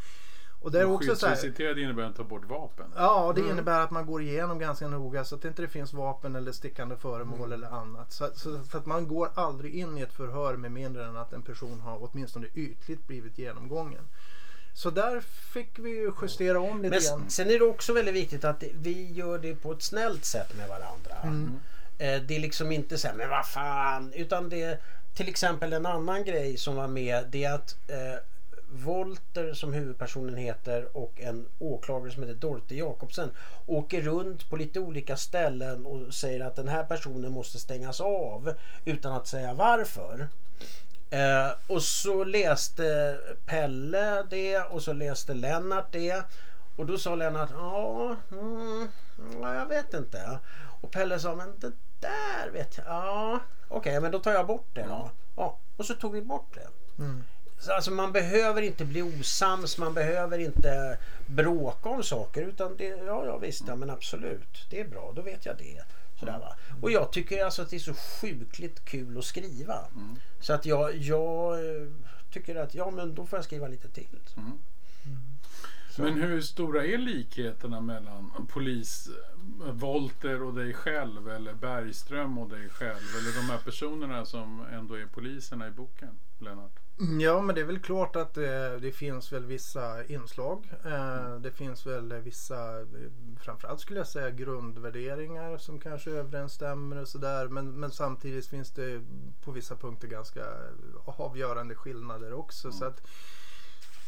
Och 0.63 0.71
det 0.71 0.81
är 0.81 0.85
också 0.85 1.17
så 1.17 1.27
här, 1.27 1.79
innebär 1.79 2.03
att 2.03 2.17
ta 2.17 2.25
bort 2.25 2.45
vapen. 2.49 2.93
Ja, 2.97 3.33
det 3.35 3.41
innebär 3.41 3.81
att 3.81 3.91
man 3.91 4.07
går 4.07 4.23
igenom 4.23 4.59
ganska 4.59 4.89
noga 4.89 5.25
så 5.25 5.35
att 5.35 5.43
det 5.43 5.49
inte 5.49 5.69
finns 5.69 5.93
vapen 5.93 6.37
eller 6.37 6.53
stickande 6.53 6.97
föremål 6.97 7.53
eller 7.53 7.69
annat. 7.69 8.13
Så, 8.13 8.29
så, 8.35 8.65
så 8.65 8.79
att 8.79 8.87
man 8.87 9.09
går 9.09 9.31
aldrig 9.35 9.75
in 9.75 9.99
i 9.99 10.01
ett 10.01 10.13
förhör 10.13 10.57
med 10.57 10.73
mindre 10.73 11.07
än 11.07 11.17
att 11.17 11.33
en 11.33 11.43
person 11.43 11.81
har 11.81 12.09
åtminstone 12.11 12.47
ytligt 12.55 13.07
blivit 13.07 13.39
genomgången. 13.39 14.05
Så 14.75 14.91
där 14.91 15.21
fick 15.53 15.79
vi 15.79 15.91
ju 15.91 16.13
justera 16.23 16.61
om 16.61 16.83
lite 16.83 16.99
grann. 17.09 17.31
sen 17.31 17.51
är 17.51 17.59
det 17.59 17.65
också 17.65 17.93
väldigt 17.93 18.15
viktigt 18.15 18.45
att 18.45 18.63
vi 18.75 19.13
gör 19.13 19.39
det 19.39 19.55
på 19.55 19.73
ett 19.73 19.83
snällt 19.83 20.25
sätt 20.25 20.57
med 20.57 20.69
varandra. 20.69 21.17
Mm. 21.23 21.61
Eh, 21.99 22.23
Det 22.23 22.37
är 22.37 22.41
liksom 22.41 22.73
inte 22.73 22.99
så 22.99 23.09
här, 23.09 23.15
men 23.15 23.31
vad 23.31 23.47
fan. 23.47 24.13
Utan 24.13 24.49
det 24.49 24.81
till 25.15 25.29
exempel 25.29 25.73
en 25.73 25.87
annan 25.87 26.25
grej 26.25 26.57
som 26.57 26.77
var 26.77 26.89
med. 26.89 27.25
Det 27.31 27.45
är 27.45 27.53
att 27.55 27.77
eh, 27.89 28.21
Volter 28.75 29.55
som 29.55 29.73
huvudpersonen 29.73 30.37
heter 30.37 30.97
och 30.97 31.21
en 31.21 31.47
åklagare 31.59 32.11
som 32.11 32.23
heter 32.23 32.35
Dorte 32.35 32.75
Jakobsen 32.75 33.31
åker 33.67 34.01
runt 34.01 34.51
på 34.51 34.57
lite 34.57 34.81
olika 34.81 35.17
ställen 35.17 35.87
och 35.87 36.15
säger 36.15 36.41
att 36.41 36.57
den 36.57 36.69
här 36.69 36.85
personen 36.85 37.33
måste 37.33 37.59
stängas 37.59 38.01
av 38.01 38.55
utan 38.85 39.13
att 39.13 39.27
säga 39.27 39.55
varför. 39.55 40.29
Eh, 41.13 41.51
och 41.67 41.83
så 41.83 42.25
läste 42.25 43.19
Pelle 43.47 44.23
det 44.31 44.59
och 44.59 44.83
så 44.83 44.93
läste 44.93 45.35
Lennart 45.35 45.87
det. 45.91 46.23
Och 46.77 46.87
då 46.87 46.99
sa 46.99 47.15
Lennart, 47.15 47.51
ja, 47.53 48.17
mm, 48.31 48.89
ja 49.41 49.55
jag 49.55 49.67
vet 49.67 49.95
inte. 49.95 50.39
Och 50.81 50.91
Pelle 50.91 51.19
sa, 51.19 51.35
men 51.35 51.59
det 51.59 51.73
där 52.01 52.51
vet 52.53 52.79
jag, 52.79 52.87
ja, 52.87 53.41
okej, 53.69 54.01
men 54.01 54.13
då 54.13 54.19
tar 54.19 54.33
jag 54.33 54.47
bort 54.47 54.67
det 54.73 54.83
då. 54.83 55.11
Ja, 55.37 55.59
och 55.77 55.87
så 55.87 55.95
tog 55.95 56.13
vi 56.13 56.23
bort 56.23 56.55
det. 56.55 56.69
Så 57.59 57.73
alltså 57.73 57.91
man 57.91 58.13
behöver 58.13 58.63
inte 58.63 58.85
bli 58.85 59.03
osams, 59.03 59.79
man 59.79 59.95
behöver 59.95 60.39
inte 60.39 60.99
bråka 61.27 61.89
om 61.89 62.03
saker 62.03 62.43
utan 62.43 62.77
det, 62.77 62.87
ja, 62.89 63.27
ja 63.27 63.39
visst, 63.39 63.65
ja, 63.69 63.77
men 63.77 63.91
absolut, 63.91 64.67
det 64.71 64.81
är 64.81 64.89
bra, 64.89 65.13
då 65.17 65.23
vet 65.23 65.47
jag 65.47 65.57
det. 65.57 65.83
Sådär, 66.23 66.39
va? 66.39 66.57
Och 66.83 66.91
jag 66.91 67.13
tycker 67.13 67.45
alltså 67.45 67.63
att 67.63 67.71
det 67.71 67.77
är 67.77 67.81
så 67.81 67.95
sjukligt 67.95 68.85
kul 68.85 69.19
att 69.19 69.25
skriva. 69.25 69.79
Så 70.41 70.53
att 70.53 70.67
jag, 70.67 70.97
jag 70.97 71.55
eh, 71.55 71.89
tycker 72.31 72.57
att 72.57 72.75
ja 72.75 72.91
men 72.91 73.15
då 73.15 73.27
får 73.27 73.37
jag 73.37 73.45
skriva 73.45 73.69
lite 73.69 73.89
till. 73.89 74.19
Mm. 74.37 74.59
Men 75.97 76.15
hur 76.15 76.41
stora 76.41 76.85
är 76.85 76.99
likheterna 76.99 77.81
mellan 77.81 78.47
polis 78.49 79.09
Volter 79.73 80.43
och 80.43 80.55
dig 80.55 80.75
själv 80.75 81.29
eller 81.29 81.55
Bergström 81.55 82.39
och 82.39 82.49
dig 82.49 82.69
själv 82.69 83.17
eller 83.19 83.41
de 83.41 83.53
här 83.53 83.59
personerna 83.59 84.25
som 84.25 84.67
ändå 84.73 84.95
är 84.95 85.07
poliserna 85.07 85.69
i 85.69 85.71
boken, 85.71 86.19
Lennart? 86.39 86.82
Ja 87.21 87.41
men 87.41 87.55
det 87.55 87.61
är 87.61 87.65
väl 87.65 87.79
klart 87.79 88.17
att 88.17 88.35
det, 88.35 88.79
det 88.79 88.93
finns 88.93 89.33
väl 89.33 89.45
vissa 89.45 90.05
inslag. 90.05 90.73
Eh, 90.85 91.37
det 91.37 91.51
finns 91.51 91.87
väl 91.87 92.13
vissa, 92.13 92.81
eh, 92.81 92.87
framförallt 93.41 93.81
skulle 93.81 94.01
jag 94.01 94.07
säga 94.07 94.31
grundvärderingar 94.31 95.59
som 95.59 95.81
kanske 95.81 96.11
överensstämmer 96.11 97.01
och 97.01 97.09
sådär. 97.09 97.49
Men, 97.49 97.81
men 97.81 97.91
samtidigt 97.91 98.47
finns 98.47 98.71
det 98.71 99.03
på 99.45 99.51
vissa 99.51 99.77
punkter 99.77 100.09
ganska 100.09 100.45
avgörande 101.05 101.75
skillnader 101.75 102.33
också. 102.33 102.69
Mm. 102.69 102.79
Så 102.79 102.85
att, 102.85 103.03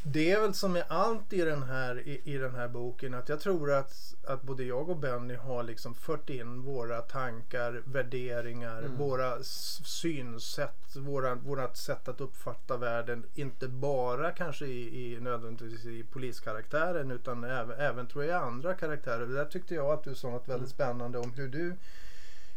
det 0.07 0.31
är 0.31 0.41
väl 0.41 0.55
som 0.55 0.73
med 0.73 0.85
allt 0.89 1.33
i 1.33 1.41
den 1.45 1.63
här, 1.63 2.09
i, 2.09 2.21
i 2.25 2.39
den 2.39 2.55
här 2.55 2.69
boken 2.69 3.15
att 3.15 3.29
jag 3.29 3.41
tror 3.41 3.73
att, 3.73 4.15
att 4.27 4.43
både 4.43 4.65
jag 4.65 4.91
och 4.91 4.97
Benny 4.97 5.35
har 5.35 5.63
liksom 5.63 5.95
fört 5.95 6.31
in 6.31 6.63
våra 6.63 7.01
tankar, 7.01 7.83
värderingar, 7.85 8.79
Mm. 8.79 8.97
våra 8.97 9.43
synsätt, 9.43 10.97
våra, 10.97 11.35
vårat 11.35 11.77
sätt 11.77 12.09
att 12.09 12.21
uppfatta 12.21 12.77
världen. 12.77 13.25
Inte 13.35 13.69
bara 13.69 14.31
kanske 14.31 14.67
i, 14.67 15.15
i 15.15 15.21
nödvändigtvis 15.21 15.85
i 15.85 16.05
poliskaraktären 16.13 17.11
utan 17.11 17.45
även, 17.45 17.81
även 17.81 18.07
tror 18.07 18.25
jag 18.25 18.31
i 18.41 18.45
andra 18.45 18.75
karaktärer. 18.75 19.27
Det 19.27 19.35
där 19.35 19.45
tyckte 19.45 19.75
jag 19.75 19.87
att 19.87 20.05
du 20.05 20.15
sa 20.15 20.31
något 20.31 20.49
väldigt 20.49 20.55
Mm. 20.55 20.69
spännande 20.71 21.19
om 21.19 21.33
hur 21.35 21.49
du 21.49 21.77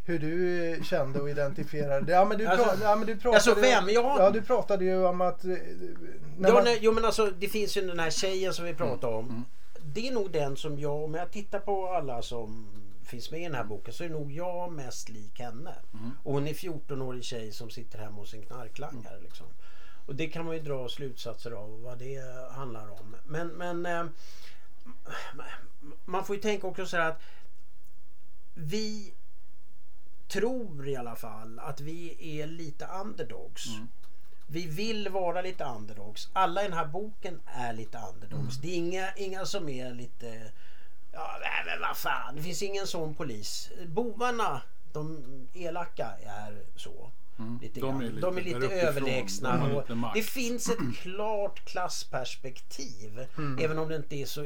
hur 0.07 0.19
du 0.19 0.65
eh, 0.73 0.83
kände 0.83 1.19
och 1.21 1.29
identifierade. 1.29 2.11
Ja 2.11 2.25
men 2.25 2.37
du, 2.37 2.47
Alltså- 2.47 2.65
pra- 2.69 2.77
ja, 2.81 2.95
men 2.95 3.07
du 3.07 3.15
pratade 3.15 3.35
alltså 3.35 3.53
vem? 3.55 3.89
Jag- 3.89 4.19
Ja 4.19 4.29
du 4.31 4.41
pratade 4.41 4.85
ju 4.85 5.05
om 5.05 5.21
att... 5.21 5.43
eh, 5.43 5.49
när 6.37 6.49
Ja, 6.49 6.53
man- 6.53 6.63
nej, 6.63 6.77
jo 6.81 6.91
men 6.91 7.05
alltså 7.05 7.31
det 7.39 7.47
finns 7.47 7.77
ju 7.77 7.81
den 7.87 7.99
här 7.99 8.09
tjejen 8.09 8.53
som 8.53 8.65
vi 8.65 8.73
pratade 8.73 9.15
om. 9.15 9.45
Det 9.93 10.07
är 10.07 10.11
nog 10.13 10.31
den 10.31 10.57
som 10.57 10.79
jag, 10.79 11.03
om 11.03 11.13
jag 11.13 11.31
tittar 11.31 11.59
på 11.59 11.87
alla 11.87 12.21
som 12.21 12.67
finns 13.05 13.31
med 13.31 13.39
i 13.39 13.43
den 13.43 13.55
här 13.55 13.63
boken 13.63 13.93
så 13.93 14.03
är 14.03 14.09
nog 14.09 14.31
jag 14.31 14.71
mest 14.71 15.09
lik 15.09 15.39
henne. 15.39 15.75
Och 16.23 16.33
hon 16.33 16.47
är 16.47 16.53
14-årig 16.53 17.23
tjej 17.23 17.51
som 17.51 17.69
sitter 17.69 17.99
hemma 17.99 18.15
hos 18.17 18.33
en 18.33 18.41
knarklangare. 18.41 19.19
Liksom. 19.21 19.45
Och 20.05 20.15
det 20.15 20.27
kan 20.27 20.45
man 20.45 20.55
ju 20.55 20.61
dra 20.61 20.89
slutsatser 20.89 21.51
av 21.51 21.81
vad 21.81 21.97
det 21.97 22.21
handlar 22.51 22.89
om. 22.91 23.15
Men, 23.25 23.47
men 23.47 23.85
eh, 23.85 24.05
man 26.05 26.25
får 26.25 26.35
ju 26.35 26.41
tänka 26.41 26.67
också 26.67 26.85
så 26.85 26.97
här 26.97 27.09
att 27.09 27.21
vi 28.53 29.13
tror 30.27 30.87
i 30.87 30.95
alla 30.95 31.15
fall 31.15 31.59
att 31.59 31.81
vi 31.81 32.17
är 32.39 32.47
lite 32.47 32.87
underdogs. 33.03 33.65
Vi 34.47 34.67
vill 34.67 35.09
vara 35.09 35.41
lite 35.41 35.63
underdogs. 35.63 36.29
Alla 36.33 36.61
i 36.61 36.63
den 36.63 36.77
här 36.77 36.85
boken 36.85 37.39
är 37.45 37.73
lite 37.73 37.99
underdogs. 38.13 38.57
Det 38.57 38.67
är 38.67 38.75
inga, 38.75 39.13
inga 39.15 39.45
som 39.45 39.69
är 39.69 39.93
lite... 39.93 40.51
Ja, 41.11 41.37
nej, 41.41 41.63
men 41.65 41.81
vad 41.81 41.97
fan. 41.97 42.35
Det 42.35 42.41
finns 42.41 42.61
ingen 42.63 42.87
sån 42.87 43.15
polis. 43.15 43.71
Bovarna, 43.87 44.61
de 44.93 45.23
elaka, 45.53 46.11
är 46.23 46.65
så. 46.75 47.11
Lite 47.61 47.79
De 47.79 48.01
är 48.01 48.09
lite 48.09 48.21
de 48.21 48.37
är 48.37 48.41
lite 48.41 48.67
överlägsna. 48.67 49.57
De 49.57 49.75
lite 49.75 50.11
det 50.13 50.23
finns 50.23 50.69
ett 50.69 50.97
klart 51.01 51.65
klassperspektiv. 51.65 53.27
Även 53.59 53.79
om 53.79 53.89
det 53.89 53.95
inte 53.95 54.15
är 54.15 54.25
så 54.25 54.45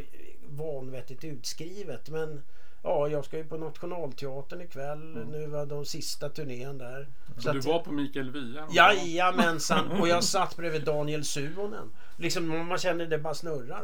vanvettigt 0.49 1.23
utskrivet. 1.23 2.09
Men 2.09 2.43
ja, 2.83 3.07
jag 3.07 3.25
ska 3.25 3.37
ju 3.37 3.43
på 3.43 3.57
Nationalteatern 3.57 4.61
ikväll. 4.61 4.99
Nu 5.31 5.47
var 5.47 5.65
de 5.65 5.85
sista 5.85 6.29
turnén 6.29 6.77
där. 6.77 7.07
Så 7.37 7.51
du 7.51 7.59
att- 7.59 7.65
var 7.65 7.79
på 7.79 7.91
Mikael 7.91 8.31
Wiehe? 8.31 8.63
Jajamensan! 8.71 9.91
Och 9.91 10.07
jag 10.07 10.23
satt 10.33 10.57
bredvid 10.57 10.83
Daniel 10.83 11.23
Suhonen. 11.25 11.89
Liksom 12.17 12.67
man 12.67 12.77
känner 12.77 13.05
det 13.05 13.17
bara 13.17 13.33
snurrar. 13.33 13.83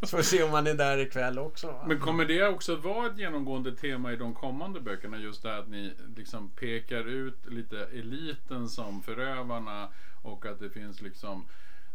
Så 0.00 0.06
får 0.16 0.22
se 0.22 0.42
om 0.42 0.50
han 0.50 0.66
är 0.66 0.74
där 0.74 0.98
ikväll 0.98 1.38
också. 1.38 1.66
va? 1.66 1.84
Men 1.86 2.00
kommer 2.00 2.24
det 2.24 2.48
också 2.48 2.76
vara 2.76 3.06
ett 3.06 3.18
genomgående 3.18 3.76
tema 3.76 4.12
i 4.12 4.16
de 4.16 4.34
kommande 4.34 4.80
böckerna? 4.80 5.18
Just 5.18 5.42
det 5.42 5.58
att 5.58 5.68
ni 5.68 5.92
liksom 6.16 6.50
pekar 6.50 7.04
ut 7.08 7.46
lite 7.46 7.78
eliten 7.92 8.68
som 8.68 9.02
förövarna 9.02 9.88
och 10.22 10.46
att 10.46 10.60
det 10.60 10.70
finns 10.70 11.02
liksom 11.02 11.46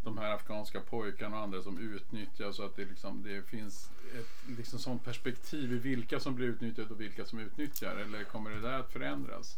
de 0.03 0.17
här 0.17 0.33
afghanska 0.35 0.81
pojkarna 0.89 1.37
och 1.37 1.43
andra 1.43 1.61
som 1.61 1.77
utnyttjas 1.95 2.55
så 2.55 2.63
att 2.65 2.75
det, 2.75 2.85
liksom, 2.85 3.23
det 3.23 3.41
finns 3.41 3.89
ett 4.19 4.57
liksom 4.57 4.79
sånt 4.79 5.05
perspektiv 5.05 5.73
i 5.73 5.77
vilka 5.77 6.19
som 6.19 6.35
blir 6.35 6.47
utnyttjade 6.47 6.89
och 6.93 7.01
vilka 7.01 7.25
som 7.25 7.39
utnyttjar 7.39 7.95
eller 7.95 8.23
kommer 8.23 8.49
det 8.51 8.61
där 8.61 8.79
att 8.79 8.91
förändras? 8.91 9.57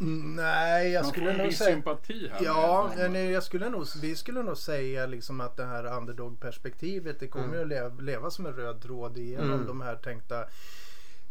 Mm, 0.00 0.34
Nej, 0.36 0.90
jag 0.90 1.02
Man 1.02 1.12
skulle 1.12 1.36
nog 1.44 1.52
säga... 1.52 1.70
sympati 1.74 2.28
här. 2.32 2.44
Ja, 2.44 2.92
nej, 3.10 3.30
jag 3.30 3.42
skulle 3.42 3.68
nog, 3.68 3.86
vi 4.02 4.16
skulle 4.16 4.42
nog 4.42 4.56
säga 4.58 5.06
liksom 5.06 5.40
att 5.40 5.56
det 5.56 5.64
här 5.64 5.96
underdog-perspektivet 5.96 7.20
det 7.20 7.28
kommer 7.28 7.60
att 7.62 7.68
leva, 7.68 7.88
leva 7.88 8.30
som 8.30 8.46
en 8.46 8.52
röd 8.52 8.82
tråd 8.82 9.18
igenom 9.18 9.52
Mm. 9.52 9.66
de 9.66 9.80
här 9.80 9.96
tänkta 9.96 10.44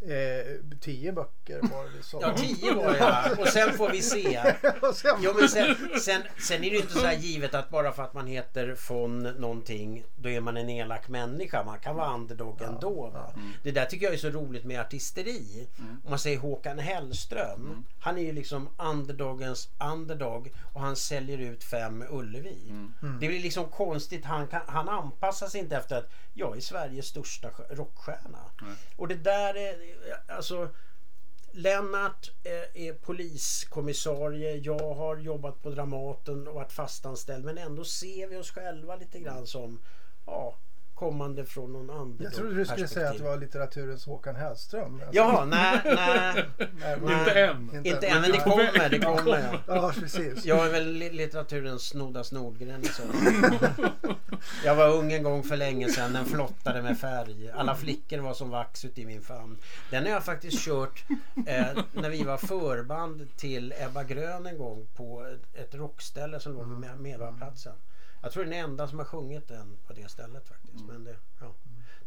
eh, 0.01 0.77
tio 0.81 1.11
böcker 1.11 1.59
var 1.61 1.97
det 1.97 2.03
sa. 2.03 2.19
Ja, 2.21 2.33
tio 2.37 2.73
var 2.73 2.83
det 2.93 2.99
här. 2.99 3.39
Och 3.41 3.47
sen 3.47 3.73
får 3.73 3.89
vi 3.89 4.01
se. 4.01 4.53
Sen- 4.95 5.17
Jo, 5.21 5.31
men 5.39 5.49
sen, 5.49 5.75
sen, 6.01 6.21
sen 6.39 6.57
är 6.63 6.69
det 6.69 6.75
ju 6.75 6.81
inte 6.81 6.93
så 6.93 7.05
här 7.05 7.13
givet 7.17 7.53
att 7.55 7.69
bara 7.69 7.91
för 7.91 8.03
att 8.03 8.13
man 8.13 8.27
heter 8.27 8.77
von 8.89 9.23
någonting 9.23 10.03
då 10.15 10.29
är 10.29 10.41
man 10.41 10.57
en 10.57 10.69
elak 10.69 11.07
människa. 11.07 11.63
Man 11.63 11.79
kan 11.79 11.95
vara 11.95 12.13
underdog 12.13 12.61
ändå. 12.61 13.09
Va? 13.09 13.33
Det 13.63 13.71
där 13.71 13.85
tycker 13.85 14.05
jag 14.05 14.13
är 14.13 14.17
så 14.17 14.29
roligt 14.29 14.63
med 14.65 14.79
artisteri. 14.81 15.67
Om 16.03 16.09
man 16.09 16.19
säger 16.19 16.37
Håkan 16.39 16.79
Hellström. 16.79 17.85
Han 17.99 18.17
är 18.17 18.21
ju 18.21 18.31
liksom 18.31 18.69
underdogens 18.77 19.69
underdog 19.93 20.51
och 20.73 20.81
han 20.81 20.95
säljer 20.95 21.37
ut 21.37 21.63
fem 21.63 22.03
Ullevi. 22.09 22.57
Det 23.19 23.27
blir 23.27 23.39
liksom 23.39 23.65
konstigt. 23.69 24.25
Han, 24.25 24.47
kan, 24.47 24.61
han 24.67 24.89
anpassar 24.89 25.47
sig 25.47 25.59
inte 25.61 25.75
efter 25.77 25.95
att 25.97 26.11
jag 26.33 26.57
är 26.57 26.61
Sveriges 26.61 27.05
största 27.05 27.49
rockstjärna. 27.69 28.39
Och 28.97 29.07
det 29.07 29.15
där 29.15 29.57
är 29.57 29.94
alltså 30.27 30.69
Lennart 31.51 32.31
eh, 32.43 32.87
är 32.87 32.93
poliskommissarie. 32.93 34.55
Jag 34.55 34.93
har 34.93 35.17
jobbat 35.17 35.61
på 35.61 35.69
Dramaten 35.69 36.47
och 36.47 36.53
varit 36.53 36.71
fastanställd. 36.71 37.45
Men 37.45 37.57
ändå 37.57 37.83
ser 37.83 38.27
vi 38.27 38.37
oss 38.37 38.51
själva 38.51 38.95
lite 38.95 39.19
grann 39.19 39.47
som 39.47 39.81
ja, 40.25 40.57
kommande 40.95 41.45
från 41.45 41.73
någon 41.73 41.89
annan 41.89 42.17
Jag 42.21 42.33
trodde 42.33 42.55
du 42.55 42.65
skulle 42.65 42.87
säga 42.87 43.09
att 43.09 43.17
det 43.17 43.23
var 43.23 43.37
litteraturens 43.37 44.05
Håkan 44.05 44.35
Hellström. 44.35 44.93
Alltså, 44.93 45.09
Jaha, 45.11 45.45
nej, 45.45 45.81
nej. 45.85 46.45
nej, 46.57 46.97
nej. 47.01 47.19
Inte 47.19 47.31
än. 47.31 47.85
Inte 47.85 48.07
än, 48.07 48.21
men 48.21 48.31
det 48.31 48.37
kommer. 48.43 48.89
Det 48.89 48.99
kommer 48.99 49.39
ja. 49.51 49.59
Ja, 49.75 49.93
precis. 49.99 50.45
Jag 50.45 50.65
är 50.65 50.71
väl 50.71 50.87
li- 50.93 51.09
litteraturens 51.11 51.81
Snoddas 51.87 52.31
Nordgren. 52.31 52.83
Så. 52.83 53.03
Jag 54.65 54.75
var 54.75 54.89
ung 54.89 55.11
en 55.13 55.23
gång 55.23 55.43
för 55.43 55.57
länge 55.57 55.89
sedan. 55.89 56.13
Den 56.13 56.25
flottade 56.25 56.81
med 56.81 56.97
färg. 56.99 57.51
Alla 57.51 57.75
flickor 57.75 58.17
var 58.17 58.33
som 58.33 58.49
vax 58.49 58.85
ute 58.85 59.01
i 59.01 59.05
min 59.05 59.21
famn. 59.21 59.57
Den 59.91 60.03
har 60.03 60.09
jag 60.11 60.25
faktiskt 60.25 60.59
kört 60.65 61.03
eh, 61.47 61.65
när 61.93 62.09
vi 62.09 62.23
var 62.23 62.37
förband 62.37 63.27
till 63.37 63.73
Ebba 63.77 64.03
Grön 64.03 64.45
en 64.45 64.57
gång 64.57 64.87
på 64.95 65.25
ett, 65.53 65.75
rockställe 65.75 66.39
som 66.39 66.53
låg 66.53 66.67
vid 66.69 66.99
Medborgarplatsen. 66.99 67.73
Jag 68.25 68.33
tror 68.33 68.43
den 68.43 68.53
enda 68.53 68.87
som 68.87 68.97
har 68.99 69.05
sjungit 69.05 69.47
den 69.47 69.77
på 69.87 69.93
det 69.93 70.11
stället 70.11 70.47
faktiskt. 70.47 70.85
Men 70.87 71.03
det, 71.03 71.15
ja, 71.41 71.53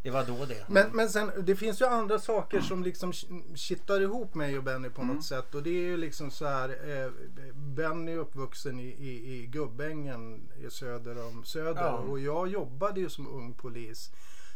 det 0.02 0.10
var 0.10 0.24
då 0.24 0.44
det. 0.44 0.64
Men, 0.68 0.90
men 0.92 1.08
sen, 1.08 1.30
det 1.42 1.56
finns 1.56 1.80
ju 1.80 1.86
andra 1.86 2.18
saker 2.18 2.60
som 2.60 2.82
liksom 2.82 3.12
ki- 3.12 3.54
kittar 3.56 4.00
ihop 4.00 4.34
mig 4.34 4.58
och 4.58 4.64
Benny 4.64 4.88
på 4.90 5.02
något 5.02 5.24
sätt. 5.24 5.54
Och 5.54 5.62
det 5.62 5.70
är 5.70 5.82
ju 5.82 5.96
liksom 5.96 6.30
så 6.30 6.46
här. 6.46 6.68
Eh, 6.68 7.10
Benny 7.54 8.12
är 8.12 8.16
uppvuxen 8.18 8.80
i, 8.80 8.86
i, 8.86 9.34
i 9.34 9.46
Gubbängen 9.46 10.50
i 10.66 10.70
söder 10.70 11.26
om 11.26 11.44
Söder. 11.44 11.82
Ja. 11.82 11.90
Och 11.98 12.20
jag 12.20 12.48
jobbade 12.48 13.00
ju 13.00 13.08
som 13.10 13.28
ung 13.28 13.54
polis. 13.54 14.10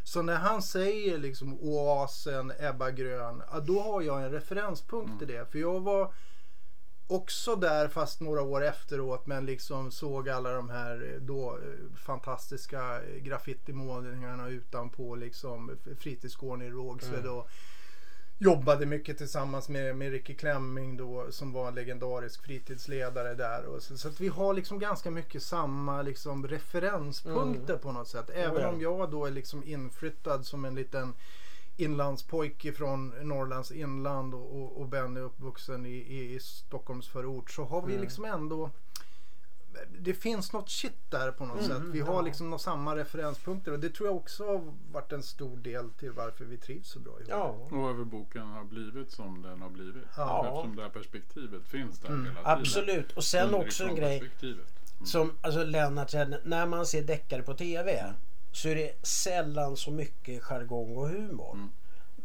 Så 0.04 0.22
när 0.22 0.36
han 0.36 0.62
säger 0.62 1.18
liksom 1.18 1.58
Oasen, 1.60 2.52
Ebba 2.60 2.90
Grön. 2.90 3.42
Ja, 3.52 3.60
då 3.60 3.80
har 3.80 4.02
jag 4.02 4.24
en 4.24 4.30
referenspunkt 4.32 5.22
i 5.22 5.24
det. 5.26 5.50
För 5.52 5.58
jag 5.58 5.80
var 5.80 6.14
också 7.06 7.56
där 7.56 7.88
fast 7.88 8.20
några 8.20 8.42
år 8.42 8.64
efteråt 8.64 9.26
men 9.26 9.46
liksom 9.46 9.90
såg 9.90 10.28
alla 10.28 10.52
de 10.52 10.70
här 10.70 11.12
eh, 11.14 11.20
då 11.20 11.50
eh, 11.50 11.96
fantastiska 11.96 13.02
eh, 13.02 13.22
graffitimålningarna 13.22 14.48
utanpå 14.48 15.14
liksom 15.14 15.78
fritidsgården 15.98 16.66
i 16.66 16.70
Rågsved 16.70 17.26
och 17.26 17.48
jobbade 18.38 18.86
mycket 18.86 19.18
tillsammans 19.18 19.68
med, 19.68 19.96
med 19.96 20.12
Ricky 20.12 20.34
Klemming 20.34 20.96
då 20.96 21.26
som 21.30 21.52
var 21.52 21.68
en 21.68 21.74
legendarisk 21.74 22.44
fritidsledare 22.44 23.34
där. 23.34 23.64
Och 23.64 23.82
så, 23.82 23.96
så 23.96 24.10
vi 24.18 24.28
har 24.28 24.54
liksom 24.54 24.78
ganska 24.78 25.10
mycket 25.10 25.42
samma 25.42 26.02
liksom 26.02 26.48
referenspunkter 26.48 27.76
på 27.76 27.92
något 27.92 28.08
sätt. 28.08 28.30
Även 28.34 28.62
ja. 28.62 28.68
om 28.68 28.80
jag 28.80 29.10
då 29.10 29.26
är 29.26 29.30
liksom 29.30 29.64
inflyttad 29.64 30.46
som 30.46 30.64
en 30.64 30.74
liten 30.74 31.14
inlandspojke 31.82 32.72
från 32.72 33.08
Norrlands 33.08 33.70
inland 33.72 34.34
och, 34.34 34.56
och, 34.62 34.80
och 34.80 34.88
Ben 34.88 35.16
är 35.16 35.20
uppvuxen 35.20 35.86
i, 35.86 35.90
i, 35.90 36.34
i 36.34 36.40
Stockholms 36.40 37.08
förort 37.08 37.50
så 37.50 37.64
har 37.64 37.82
vi 37.86 37.98
liksom 37.98 38.24
ändå 38.24 38.70
det 39.98 40.14
finns 40.14 40.52
något 40.52 40.70
shit 40.70 41.10
där 41.10 41.32
på 41.32 41.44
något 41.46 41.56
Mm, 41.64 41.68
sätt. 41.68 41.82
Vi 41.92 42.00
har 42.00 42.14
ja. 42.14 42.20
liksom 42.20 42.50
nå- 42.50 42.58
samma 42.58 42.96
referenspunkter 42.96 43.72
och 43.72 43.78
det 43.80 43.88
tror 43.88 44.08
jag 44.08 44.16
också 44.16 44.46
har 44.46 44.72
varit 44.92 45.12
en 45.12 45.22
stor 45.22 45.56
del 45.56 45.90
till 45.90 46.10
varför 46.12 46.44
vi 46.44 46.56
trivs 46.56 46.88
så 46.90 46.98
bra 47.00 47.12
ihop. 47.12 47.26
Ja. 47.28 47.44
Och 47.70 47.72
varför 47.72 48.04
boken 48.04 48.42
har 48.42 48.64
blivit 48.64 49.12
som 49.12 49.42
den 49.42 49.62
har 49.62 49.70
blivit. 49.70 50.04
Ja. 50.16 50.44
Eftersom 50.46 50.76
det 50.76 50.82
här 50.82 50.88
perspektivet 50.90 51.62
finns 51.68 51.98
där 51.98 52.08
Mm. 52.08 52.20
hela 52.24 52.34
tiden. 52.34 52.58
Absolut. 52.60 53.12
Och 53.12 53.24
sen 53.24 53.54
också 53.54 53.84
en 53.84 53.94
grej. 53.96 54.30
Mm. 54.42 54.56
som 55.04 55.30
alltså 55.40 55.64
Lennart 55.64 56.10
säger, 56.10 56.40
när 56.44 56.66
man 56.66 56.86
ser 56.86 57.02
deckare 57.02 57.42
på 57.42 57.54
TV 57.54 58.12
så 58.52 58.68
är 58.68 58.74
det 58.74 59.06
sällan 59.06 59.76
så 59.76 59.90
mycket 59.90 60.42
jargong 60.42 60.96
och 60.96 61.08
humor. 61.08 61.54
Mm. 61.54 61.70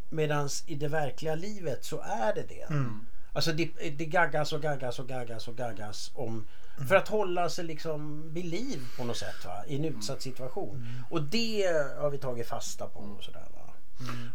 Medan 0.09 0.49
i 0.65 0.75
det 0.75 0.87
verkliga 0.87 1.35
livet 1.35 1.85
så 1.85 2.01
är 2.01 2.35
det 2.35 2.43
det. 2.49 2.69
Mm. 2.69 3.05
Alltså 3.33 3.51
det, 3.51 3.65
det 3.97 4.05
gaggas 4.05 4.53
och 4.53 4.61
gaggas 4.61 4.99
och 4.99 5.07
gaggas 5.07 5.47
och 5.47 5.57
gaggas 5.57 6.11
om 6.13 6.47
för 6.87 6.95
att 6.95 7.07
hålla 7.07 7.49
sig 7.49 7.65
liksom 7.65 8.29
vid 8.33 8.45
liv 8.45 8.79
på 8.97 9.03
något 9.03 9.17
sätt 9.17 9.45
va? 9.45 9.65
i 9.67 9.75
en 9.75 9.85
utsatt 9.85 10.21
situation. 10.21 10.87
Och 11.09 11.21
det 11.21 11.65
har 11.97 12.09
vi 12.09 12.17
tagit 12.17 12.47
fasta 12.47 12.87
på. 12.87 12.99
Och 12.99 13.23
sådär, 13.23 13.47
va? 13.53 13.56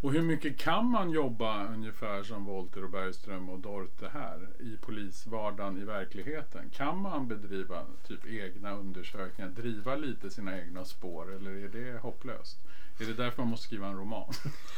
Och 0.01 0.12
hur 0.12 0.22
mycket 0.22 0.59
kan 0.59 0.85
man 0.87 1.11
jobba 1.11 1.66
ungefär 1.66 2.22
som 2.22 2.44
Volter 2.44 2.85
och 2.85 2.90
Bergström 2.90 3.48
och 3.48 3.59
Dorte 3.59 4.09
här 4.12 4.48
i 4.61 4.77
polisvardagen 4.81 5.79
i 5.79 5.85
verkligheten? 5.85 6.70
Kan 6.70 6.98
man 6.98 7.29
bedriva 7.29 7.83
typ 8.09 8.27
egna 8.27 8.72
undersökningar, 8.75 9.51
driva 9.51 9.96
lite 9.96 10.31
sina 10.31 10.59
egna 10.59 10.85
spår 10.85 11.35
eller 11.37 11.51
är 11.51 11.68
det 11.68 11.98
hopplöst? 11.98 12.59
Är 13.01 13.05
det 13.05 13.14
därför 13.14 13.42
man 13.42 13.51
måste 13.51 13.66
skriva 13.66 13.87
en 13.87 13.96
roman? 13.96 14.33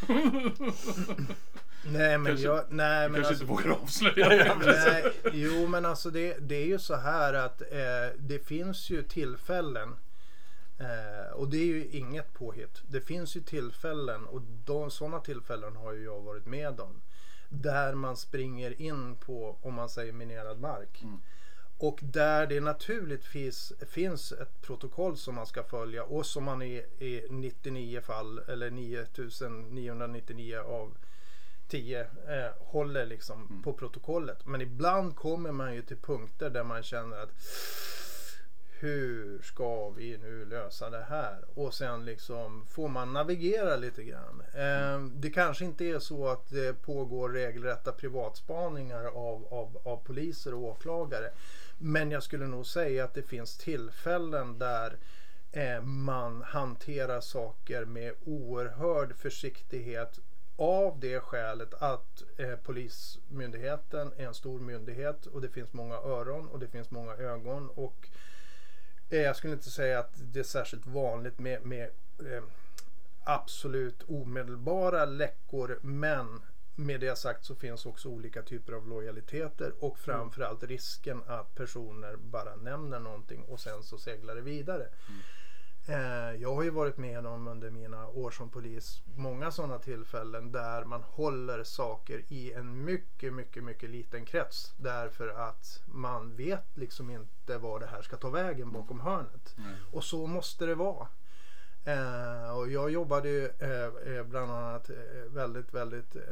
Nej 1.87 2.19
men 2.19 2.27
Kanske- 2.27 2.47
jag, 2.47 2.65
nej 2.69 3.09
men 3.09 3.15
Kanske 3.15 3.29
alltså, 3.29 3.33
inte 3.33 3.45
vågar 3.45 3.71
avslöja 3.83 4.29
det. 4.29 4.57
nej, 4.67 5.13
jo 5.33 5.67
men 5.67 5.85
alltså 5.87 6.11
det, 6.11 6.37
det 6.41 6.55
är 6.57 6.67
ju 6.67 6.79
så 6.79 6.97
här 6.97 7.35
att 7.35 7.61
eh, 7.61 8.19
det 8.19 8.47
finns 8.47 8.91
ju 8.91 9.03
tillfällen 9.03 9.97
eh, 10.79 11.33
och 11.33 11.49
det 11.49 11.57
är 11.57 11.67
ju 11.67 11.87
inget 11.87 12.33
påhitt. 12.33 12.83
Det 12.89 13.01
finns 13.01 13.37
ju 13.37 13.41
tillfällen 13.41 14.27
och 14.27 14.43
de, 14.65 14.91
sådana 14.91 15.21
tillfällen 15.21 15.77
har 15.77 15.93
ju 15.93 16.05
jag 16.05 16.21
varit 16.21 16.47
med 16.47 16.81
om. 16.81 17.03
Där 17.49 17.95
man 17.95 18.17
springer 18.17 18.81
in 18.81 19.17
på, 19.17 19.59
om 19.63 19.75
man 19.75 19.89
säger 19.89 20.13
minerad 20.13 20.61
mark. 20.61 21.03
Mm. 21.03 21.21
Och 21.79 21.99
där 22.03 22.47
det 22.47 22.61
naturligtvis 22.61 23.73
finns 23.89 24.33
ett 24.33 24.63
protokoll 24.63 25.17
som 25.17 25.35
man 25.35 25.47
ska 25.47 25.63
följa 25.63 26.05
och 26.05 26.27
som 26.27 26.45
man 26.45 26.63
i, 26.63 26.75
i 26.99 27.27
99 27.31 28.01
fall 28.01 28.39
eller 28.39 28.71
9999 28.71 30.59
av 30.59 30.97
10 31.69 32.01
eh, 32.01 32.07
håller 32.59 33.07
liksom 33.07 33.63
på 33.65 33.73
protokollet. 33.73 34.47
Men 34.47 34.61
ibland 34.61 35.17
kommer 35.17 35.53
man 35.53 35.75
ju 35.75 35.83
till 35.83 35.97
punkter 35.97 36.51
där 36.51 36.65
man 36.65 36.83
känner 36.83 37.17
att 37.17 37.33
hur 38.81 39.43
ska 39.43 39.91
vi 39.91 40.19
nu 40.19 40.45
lösa 40.45 40.91
det 40.91 41.05
här? 41.09 41.45
Och 41.55 41.75
sen 41.75 42.05
liksom 42.05 42.67
får 42.67 42.89
man 42.89 43.13
navigera 43.13 43.77
lite 43.77 44.05
grann. 44.05 44.43
Ehm, 44.55 45.13
det 45.21 45.31
kanske 45.31 45.65
inte 45.65 45.85
är 45.85 45.99
så 45.99 46.29
att 46.29 46.49
det 46.51 46.83
pågår 46.83 47.29
regelrätta 47.29 47.93
privatspaningar 47.93 49.05
av, 49.05 49.47
av, 49.51 49.79
av 49.85 49.97
poliser 49.97 50.55
och 50.55 50.63
åklagare. 50.63 51.31
Men 51.79 52.11
jag 52.11 52.23
skulle 52.23 52.47
nog 52.47 52.67
säga 52.67 53.05
att 53.05 53.15
det 53.15 53.23
finns 53.23 53.57
tillfällen 53.57 54.59
där 54.59 54.97
eh, 55.53 55.83
man 55.83 56.43
hanterar 56.43 57.21
saker 57.21 57.85
med 57.85 58.15
oerhörd 58.25 59.17
försiktighet 59.17 60.19
av 60.57 61.01
det 61.01 61.21
skälet 61.21 61.75
att 61.75 62.23
eh, 62.37 62.57
Polismyndigheten 62.57 64.13
är 64.17 64.27
en 64.27 64.35
stor 64.35 64.61
myndighet 64.61 65.27
och 65.27 65.41
det 65.41 65.49
finns 65.49 65.73
många 65.73 65.95
öron 65.95 66.49
och 66.49 66.59
det 66.59 66.69
finns 66.69 66.91
många 66.91 67.15
ögon. 67.15 67.71
Och 67.75 68.09
jag 69.23 69.37
skulle 69.37 69.53
inte 69.53 69.71
säga 69.71 69.99
att 69.99 70.13
det 70.15 70.39
är 70.39 70.45
särskilt 70.45 70.87
vanligt 70.87 71.39
med, 71.39 71.67
med 71.67 71.91
eh, 72.19 72.43
absolut 73.25 74.03
omedelbara 74.03 75.05
läckor 75.05 75.79
men 75.83 76.43
med 76.75 77.01
det 77.01 77.19
sagt 77.19 77.45
så 77.45 77.55
finns 77.55 77.87
också 77.87 78.09
olika 78.09 78.43
typer 78.43 78.73
av 78.73 78.89
lojaliteter 78.89 79.73
och 79.81 79.99
framförallt 79.99 80.63
risken 80.63 81.23
att 81.27 81.55
personer 81.55 82.17
bara 82.17 82.57
nämner 82.57 82.99
någonting 83.01 83.45
och 83.45 83.61
sen 83.61 83.83
så 83.83 83.99
seglar 83.99 84.35
det 84.35 84.41
vidare. 84.41 84.83
Eh, 84.83 84.89
Jag 86.39 86.55
har 86.55 86.63
ju 86.63 86.71
varit 86.71 86.97
med 86.97 87.27
om 87.27 87.49
under 87.49 87.71
mina 87.71 88.09
år 88.09 88.31
som 88.31 88.51
polis 88.51 89.03
många 89.17 89.51
sådana 89.51 89.79
tillfällen 89.79 90.53
där 90.53 90.85
man 90.85 91.03
håller 91.03 91.65
saker 91.65 92.23
i 92.29 92.53
en 92.53 92.85
mycket, 92.85 93.33
mycket, 93.33 93.65
mycket 93.65 93.91
liten 93.91 94.25
krets. 94.25 94.75
Därför 94.77 95.29
att 95.29 95.83
man 95.87 96.37
vet 96.37 96.77
liksom 96.77 97.11
inte 97.11 97.59
var 97.59 97.81
det 97.81 97.87
här 97.87 98.03
ska 98.03 98.17
ta 98.17 98.31
vägen 98.31 98.73
bakom 98.73 99.01
hörnet. 99.01 99.55
Nej. 99.57 99.75
Och 99.93 100.05
så 100.05 100.27
måste 100.27 100.67
det 100.67 100.75
vara. 100.75 101.09
Eh, 101.85 102.57
och 102.57 102.71
jag 102.71 102.91
jobbade 102.91 103.29
ju 103.29 103.45
eh, 103.47 104.17
eh, 104.17 104.25
bland 104.25 104.53
annat 104.53 104.91
eh, 104.91 104.97
väldigt, 105.29 105.75
väldigt 105.75 106.17
eh, 106.17 106.23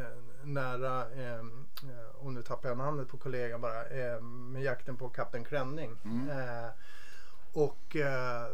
eh, 0.00 0.16
nära, 0.44 1.10
eh, 1.10 1.34
eh, 1.34 2.14
och 2.14 2.32
nu 2.32 2.42
tappar 2.42 2.68
jag 2.68 2.78
namnet 2.78 3.08
på 3.08 3.16
kollegan 3.16 3.60
bara, 3.60 3.86
eh, 3.86 4.20
med 4.20 4.62
jakten 4.62 4.96
på 4.96 5.08
Kapten 5.08 5.44
Klänning. 5.44 5.96
Mm. 6.04 6.28
Och 7.52 7.96
eh, 7.96 8.46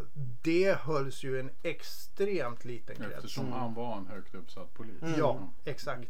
det 0.43 0.79
hölls 0.79 1.23
ju 1.23 1.41
en 1.41 1.51
extremt 1.63 2.65
liten 2.65 2.97
krets. 2.97 3.15
Eftersom 3.17 3.53
han 3.53 3.75
var 3.75 3.97
en 3.97 4.07
högt 4.07 4.35
uppsatt 4.35 4.75
polis. 4.75 5.03
Ja, 5.19 5.53
exakt. 5.65 6.09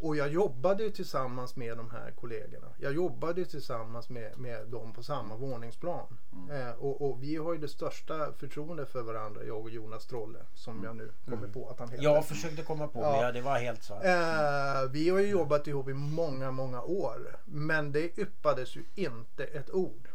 Och 0.00 0.16
jag 0.16 0.28
jobbade 0.28 0.82
ju 0.82 0.90
tillsammans 0.90 1.56
med 1.56 1.76
de 1.76 1.90
här 1.90 2.10
kollegorna. 2.10 2.66
Jag 2.78 2.94
jobbade 2.94 3.40
ju 3.40 3.44
tillsammans 3.44 4.08
med, 4.08 4.38
med 4.38 4.66
dem 4.66 4.92
på 4.92 5.02
samma 5.02 5.36
våningsplan. 5.36 6.18
Eh, 6.50 6.70
och, 6.70 7.10
och 7.10 7.22
vi 7.22 7.36
har 7.36 7.52
ju 7.52 7.58
det 7.58 7.68
största 7.68 8.32
förtroendet 8.32 8.90
för 8.90 9.02
varandra, 9.02 9.44
jag 9.44 9.58
och 9.60 9.70
Jonas 9.70 10.06
Trolle, 10.06 10.38
som 10.54 10.84
jag 10.84 10.96
nu 10.96 11.12
kommer 11.24 11.48
på 11.48 11.70
att 11.70 11.78
han 11.78 11.88
heter. 11.88 12.04
Jag 12.04 12.26
försökte 12.26 12.62
komma 12.62 12.88
på 12.88 13.00
Ja. 13.00 13.20
men 13.22 13.34
det 13.34 13.40
var 13.40 13.58
helt 13.58 13.82
så. 13.82 13.94
Eh, 13.94 14.90
vi 14.90 15.08
har 15.08 15.18
ju 15.18 15.28
jobbat 15.28 15.66
ihop 15.66 15.88
i 15.88 15.94
många, 15.94 16.50
många 16.50 16.82
år. 16.82 17.36
Men 17.44 17.92
det 17.92 18.18
yppades 18.18 18.76
ju 18.76 18.84
inte 18.94 19.44
ett 19.44 19.70
ord. 19.70 20.08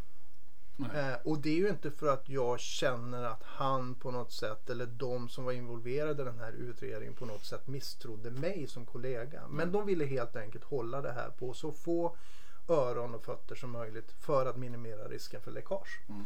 Nej. 0.75 1.11
Eh, 1.11 1.15
och 1.23 1.37
det 1.37 1.49
är 1.49 1.55
ju 1.55 1.69
inte 1.69 1.91
för 1.91 2.07
att 2.07 2.29
jag 2.29 2.59
känner 2.59 3.23
att 3.23 3.43
han 3.43 3.95
på 3.95 4.11
något 4.11 4.31
sätt 4.31 4.69
eller 4.69 4.85
de 4.85 5.29
som 5.29 5.45
var 5.45 5.51
involverade 5.51 6.21
i 6.21 6.25
den 6.25 6.39
här 6.39 6.51
utredningen 6.51 7.13
på 7.13 7.25
något 7.25 7.45
sätt 7.45 7.67
misstrodde 7.67 8.31
mig 8.31 8.67
som 8.67 8.85
kollega. 8.85 9.47
Men 9.47 9.71
de 9.71 9.85
ville 9.85 10.05
helt 10.05 10.35
enkelt 10.35 10.63
hålla 10.63 11.01
det 11.01 11.11
här 11.11 11.29
på 11.29 11.53
så 11.53 11.71
få 11.71 12.15
öron 12.67 13.15
och 13.15 13.23
fötter 13.23 13.55
som 13.55 13.71
möjligt 13.71 14.11
för 14.19 14.45
att 14.45 14.57
minimera 14.57 15.07
risken 15.07 15.41
för 15.41 15.51
läckage. 15.51 16.01
Mm. 16.09 16.25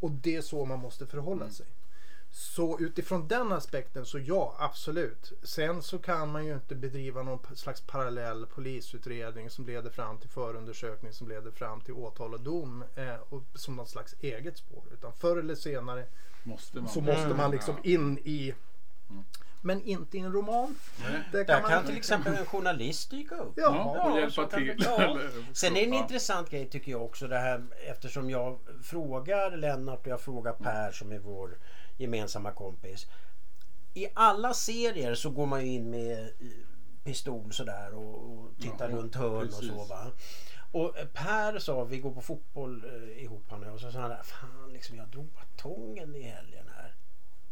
Och 0.00 0.10
det 0.10 0.36
är 0.36 0.42
så 0.42 0.64
man 0.64 0.78
måste 0.78 1.06
förhålla 1.06 1.50
sig. 1.50 1.66
Så 2.32 2.78
utifrån 2.80 3.28
den 3.28 3.52
aspekten 3.52 4.06
så 4.06 4.18
ja, 4.18 4.54
absolut. 4.58 5.32
Sen 5.42 5.82
så 5.82 5.98
kan 5.98 6.32
man 6.32 6.46
ju 6.46 6.54
inte 6.54 6.74
bedriva 6.74 7.22
någon 7.22 7.56
slags 7.56 7.80
parallell 7.80 8.46
polisutredning 8.46 9.50
som 9.50 9.66
leder 9.66 9.90
fram 9.90 10.18
till 10.18 10.28
förundersökning 10.30 11.12
som 11.12 11.28
leder 11.28 11.50
fram 11.50 11.80
till 11.80 11.94
åtal 11.94 12.34
och 12.34 12.40
dom 12.40 12.84
eh, 12.94 13.14
och 13.28 13.42
som 13.54 13.76
något 13.76 13.88
slags 13.88 14.14
eget 14.20 14.56
spår. 14.58 14.82
Utan 14.92 15.12
förr 15.12 15.36
eller 15.36 15.54
senare 15.54 16.04
Måste 16.42 16.80
man. 16.80 16.88
så 16.88 17.00
måste 17.00 17.24
Mm. 17.24 17.36
man 17.36 17.50
liksom 17.50 17.74
Ja. 17.82 17.90
in 17.90 18.18
i 18.18 18.54
Mm. 19.10 19.24
Men 19.60 19.82
inte 19.82 20.16
i 20.16 20.20
en 20.20 20.32
roman. 20.32 20.76
Nej. 21.02 21.20
Det 21.32 21.44
Där 21.44 21.60
man- 21.62 21.70
kan 21.70 21.86
till 21.86 21.96
exempel 21.96 22.34
en 22.34 22.46
journalist 22.46 23.10
dyka 23.10 23.34
upp. 23.36 23.52
Ja, 23.56 23.62
Ja, 23.96 24.10
och 24.10 24.18
hjälpa 24.20 24.46
kan 24.46 24.60
till. 24.60 24.74
ja. 24.84 25.18
Sen 25.52 25.76
är 25.76 25.80
det 25.80 25.86
en 25.86 25.94
intressant 25.94 26.50
grej 26.50 26.68
tycker 26.68 26.90
jag 26.92 27.02
också 27.04 27.28
det 27.28 27.38
här 27.38 27.62
eftersom 27.88 28.30
jag 28.30 28.58
frågar 28.82 29.56
Lennart 29.56 30.00
och 30.00 30.06
jag 30.06 30.20
frågar 30.20 30.52
Per 30.52 30.92
som 30.92 31.12
är 31.12 31.18
vår 31.18 31.58
gemensamma 31.96 32.52
kompis. 32.52 33.06
I 33.94 34.06
alla 34.14 34.54
serier 34.54 35.14
så 35.14 35.30
går 35.30 35.46
man 35.46 35.66
ju 35.66 35.72
in 35.72 35.90
med 35.90 36.18
eh, 36.20 36.26
pistol 37.04 37.52
sådär 37.52 37.94
och, 37.94 38.32
och 38.32 38.50
tittar 38.60 38.90
Ja, 38.90 38.96
runt 38.96 39.14
hörn 39.14 39.46
och 39.46 39.52
så 39.52 39.60
precis. 39.60 39.90
va. 39.90 40.06
Och 40.72 40.98
eh, 40.98 41.06
Per 41.06 41.58
sa, 41.58 41.84
vi 41.84 41.98
går 41.98 42.10
på 42.10 42.20
fotboll 42.20 42.84
eh, 42.84 43.22
ihop 43.24 43.44
han 43.50 43.60
och 43.60 43.66
jag, 43.66 43.74
och 43.74 43.80
så 43.80 43.92
sa 43.92 44.00
han 44.00 44.24
fan 44.24 44.72
liksom 44.72 44.96
jag 44.96 45.08
drog 45.08 45.26
batongen 45.26 46.14
i 46.14 46.22
helgen 46.22 46.66
här. 46.76 46.94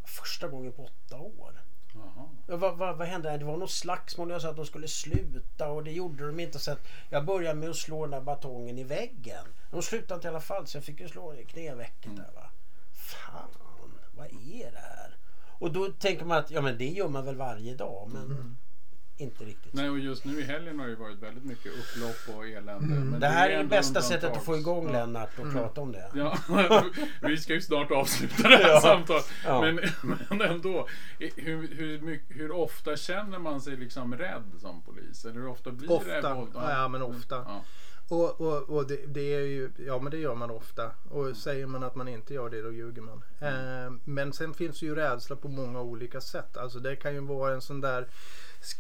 Första 0.05 0.49
gången 0.49 0.73
på 0.73 0.83
åtta 0.85 1.17
år. 1.19 1.61
Jaha. 1.95 2.29
Ja, 2.47 2.57
vad, 2.57 2.77
vad, 2.77 2.97
vad 2.97 3.09
hände? 3.09 3.39
Det 3.39 3.45
var 3.45 3.57
något 3.57 3.71
slagsmål. 3.71 4.31
Jag 4.31 4.43
sa 4.43 4.51
att 4.51 4.57
de 4.57 4.67
skulle 4.67 4.89
sluta 4.89 5.71
och 5.71 5.85
det 5.85 5.93
gjorde 5.93 6.27
de 6.27 6.41
inte. 6.41 6.59
Så 6.59 6.73
att 6.73 6.89
jag 7.11 7.25
började 7.25 7.61
med 7.61 7.71
att 7.71 7.77
slå 7.77 8.03
den 8.03 8.11
där 8.11 8.21
batongen 8.21 8.79
i 8.79 8.85
väggen. 8.85 9.45
De 9.71 9.83
slutade 9.83 10.15
inte 10.15 10.27
i 10.27 10.31
alla 10.31 10.41
fall 10.41 10.67
så 10.67 10.77
jag 10.77 10.85
fick 10.85 11.01
ju 11.01 11.09
slå 11.09 11.35
i 11.35 11.45
knävecket 11.45 12.17
där 12.17 12.31
va. 12.35 12.51
Fan, 12.93 13.49
vad 14.17 14.27
är 14.27 14.73
det 14.73 14.79
här? 14.79 15.17
Och 15.59 15.73
då 15.73 15.89
tänker 15.89 16.25
man 16.25 16.39
att 16.39 16.51
ja 16.51 16.61
men 16.61 16.79
det 16.79 16.89
gör 16.89 17.09
man 17.09 17.25
väl 17.25 17.37
varje 17.37 17.75
dag 17.75 18.11
men 18.13 18.25
mm 18.25 18.57
inte 19.21 19.45
riktigt. 19.45 19.75
Nej, 19.75 19.91
och 19.91 19.99
just 19.99 20.25
nu 20.25 20.41
i 20.41 20.43
helgen 20.43 20.79
har 20.79 20.87
det 20.87 20.91
ju 20.93 20.97
varit 20.99 21.23
väldigt 21.23 21.45
mycket 21.45 21.73
upplopp 21.73 22.37
och 22.37 22.47
elände. 22.49 22.87
Men 22.87 23.03
Mm. 23.03 23.21
det 23.21 23.27
här 23.27 23.51
är 23.51 23.59
det 23.59 23.65
bästa 23.65 24.03
sättet 24.03 24.37
att 24.37 24.45
få 24.45 24.57
igång 24.57 24.87
Ja. 24.87 24.93
Lennart 24.93 25.39
och 25.39 25.53
prata 25.53 25.81
om 25.81 25.93
det. 25.93 26.11
Ja, 26.15 26.39
vi 27.23 27.37
ska 27.37 27.53
ju 27.55 27.61
snart 27.61 27.91
avsluta 27.91 28.49
det 28.49 28.57
här 28.57 28.69
Ja. 28.69 28.81
samtalet. 28.81 29.31
Ja. 29.45 29.61
Men, 29.61 29.81
men 30.31 30.41
ändå, 30.41 30.89
hur, 31.19 31.69
hur, 31.75 32.21
hur 32.29 32.51
ofta 32.51 32.97
känner 32.97 33.39
man 33.39 33.61
sig 33.61 33.77
liksom 33.77 34.15
rädd 34.17 34.53
som 34.61 34.83
polis? 34.83 35.25
Eller 35.25 35.35
hur 35.41 35.49
ofta 35.49 35.71
blir 35.71 35.89
det 35.89 35.95
Ofta. 35.95 36.35
våld? 36.35 36.51
Ja, 36.55 36.89
men 36.89 37.03
ofta. 37.03 37.35
Ja. 37.37 37.63
Och, 38.09 38.41
och, 38.41 38.71
och 38.71 38.87
det, 38.87 39.07
det 39.07 39.35
är 39.35 39.41
ju, 39.41 39.71
ja 39.87 39.99
men 39.99 40.11
det 40.11 40.19
gör 40.19 40.35
man 40.35 40.51
ofta. 40.51 40.91
Och 41.11 41.37
säger 41.37 41.67
man 41.67 41.83
att 41.83 41.95
man 41.95 42.09
inte 42.09 42.35
gör 42.35 42.51
det 42.51 42.63
då 42.63 42.73
ljuger 42.73 43.03
man. 43.03 43.23
Eh, 43.41 43.93
men 44.05 44.33
sen 44.33 44.55
finns 44.55 44.83
ju 44.83 44.95
rädsla 44.95 45.37
på 45.37 45.49
många 45.49 45.81
olika 45.81 46.21
sätt. 46.21 46.57
Alltså 46.57 46.79
det 46.79 46.97
kan 46.97 47.15
ju 47.15 47.21
vara 47.21 47.55
en 47.55 47.61
sån 47.61 47.81
där 47.81 48.09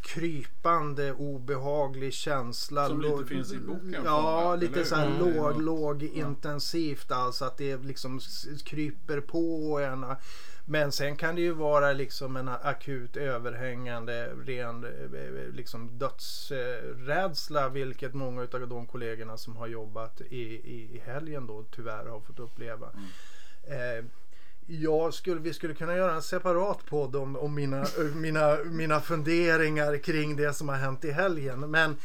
krypande 0.01 1.13
obehaglig 1.13 2.13
känsla. 2.13 2.89
Som 2.89 3.01
lite 3.01 3.25
finns 3.25 3.53
i 3.53 3.59
boken, 3.59 3.97
Ja, 4.05 4.43
fångat, 4.43 4.61
lite 4.61 4.85
så 4.85 4.95
här 4.95 5.11
hur? 5.11 5.35
låg, 5.35 5.63
låg 5.63 6.03
intensivt. 6.03 7.11
Alltså 7.11 7.45
att 7.45 7.57
det 7.59 7.77
liksom 7.77 8.21
kryper 8.65 9.21
på 9.21 9.79
en. 9.81 10.07
Men 10.71 10.93
sen 10.93 11.17
kan 11.17 11.35
det 11.35 11.41
ju 11.41 11.53
vara 11.53 11.93
liksom 11.93 12.37
en 12.37 12.49
akut 12.49 13.17
överhängande 13.17 14.35
ren 14.47 14.85
eh, 14.85 15.55
liksom 15.55 15.99
dödsrädsla. 15.99 17.69
Vilket 17.69 18.15
många 18.15 18.43
av 18.43 18.69
de 18.69 18.87
kollegorna 18.87 19.37
som 19.37 19.57
har 19.57 19.67
jobbat 19.67 20.21
i, 20.21 20.43
i, 20.45 20.97
i 20.97 21.03
helgen 21.05 21.47
då 21.47 21.65
tyvärr 21.77 22.07
har 22.07 22.21
fått 22.21 22.39
uppleva. 22.39 22.87
Eh, 23.69 24.05
jag 24.67 25.15
skulle, 25.15 25.41
vi 25.41 25.55
skulle 25.55 25.75
kunna 25.75 25.97
göra 25.97 26.15
en 26.15 26.23
separat 26.23 26.87
podd 26.87 27.17
om, 27.17 27.37
om 27.37 27.55
mina, 27.55 27.87
mina, 28.15 28.57
mina 28.65 29.01
funderingar 29.01 29.99
kring 29.99 30.37
det 30.37 30.53
som 30.53 30.69
har 30.69 30.77
hänt 30.77 31.05
i 31.05 31.11
helgen. 31.11 31.61
Men 31.61 31.97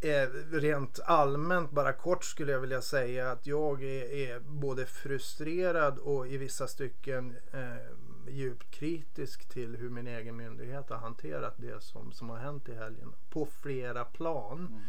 eh, 0.00 0.28
rent 0.52 1.00
allmänt, 1.04 1.70
bara 1.70 1.92
kort 1.92 2.24
skulle 2.24 2.52
jag 2.52 2.60
vilja 2.60 2.82
säga 2.82 3.30
att 3.30 3.46
jag 3.46 3.82
är, 3.82 4.12
är 4.12 4.40
både 4.40 4.86
frustrerad 4.86 5.98
och 5.98 6.28
i 6.28 6.36
vissa 6.36 6.68
stycken 6.68 7.36
eh, 7.52 7.92
djupt 8.28 8.70
kritisk 8.70 9.48
till 9.48 9.76
hur 9.76 9.90
min 9.90 10.06
egen 10.06 10.36
myndighet 10.36 10.90
har 10.90 10.96
hanterat 10.96 11.54
det 11.56 11.82
som, 11.82 12.12
som 12.12 12.30
har 12.30 12.38
hänt 12.38 12.68
i 12.68 12.74
helgen. 12.74 13.12
På 13.30 13.48
flera 13.62 14.04
plan. 14.04 14.58
Mm. 14.58 14.80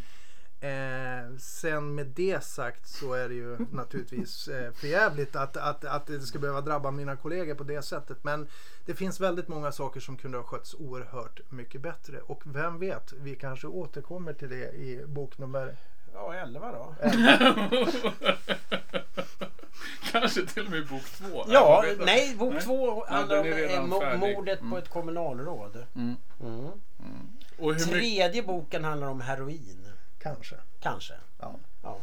Eh, 0.62 1.38
sen 1.38 1.95
med 1.95 2.08
det 2.08 2.43
sagt 2.43 2.88
så 2.88 3.13
är 3.13 3.30
det 3.30 3.36
ju 3.36 3.58
naturligtvis 3.72 4.48
eh, 4.48 4.72
förjävligt 4.72 5.36
att, 5.36 5.58
att, 5.58 5.86
att 5.86 6.08
det 6.08 6.19
ska 6.22 6.39
behöva 6.39 6.62
drabba 6.62 6.91
mina 6.91 7.15
kollegor 7.15 7.56
på 7.56 7.63
det 7.63 7.82
sättet. 7.82 8.24
Men 8.24 8.48
det 8.86 8.95
finns 8.95 9.19
väldigt 9.19 9.48
många 9.48 9.72
saker 9.72 10.00
som 10.00 10.17
kunde 10.17 10.38
ha 10.38 10.45
skötts 10.45 10.74
oerhört 10.74 11.52
mycket 11.52 11.82
bättre. 11.82 12.19
Och 12.22 12.41
vem 12.45 12.80
vet, 12.80 13.13
vi 13.13 13.36
kanske 13.36 13.67
återkommer 13.67 14.34
till 14.34 14.50
det 14.50 14.72
i 14.74 15.06
bok 15.08 15.38
nummer... 15.38 15.76
Ja, 16.13 16.34
11 16.34 16.72
då. 16.72 16.95
Kanske 20.12 20.45
till 20.45 20.65
och 20.65 20.72
med 20.72 20.88
bok 20.88 21.04
två. 21.04 21.45
Ja, 21.48 21.84
nej, 22.00 22.36
bok 22.36 22.54
Nej. 22.54 22.62
två 22.62 23.06
handlar 23.06 23.39
om 23.39 23.45
eh, 24.02 24.17
mordet 24.19 24.60
Mm. 24.60 24.72
på 24.72 24.78
ett 24.78 24.89
kommunalråd. 24.89 25.86
Mm. 25.95 26.15
Mm. 26.41 26.67
Och, 27.58 27.74
hur 27.74 27.74
mycket, 27.74 27.89
Tredje 27.89 28.43
boken 28.43 28.84
handlar 28.84 29.08
om 29.08 29.22
heroin. 29.22 29.86
Kanske. 30.19 30.55
Kanske. 30.79 31.13
Ja. 31.39 31.55
Ja. 31.84 31.97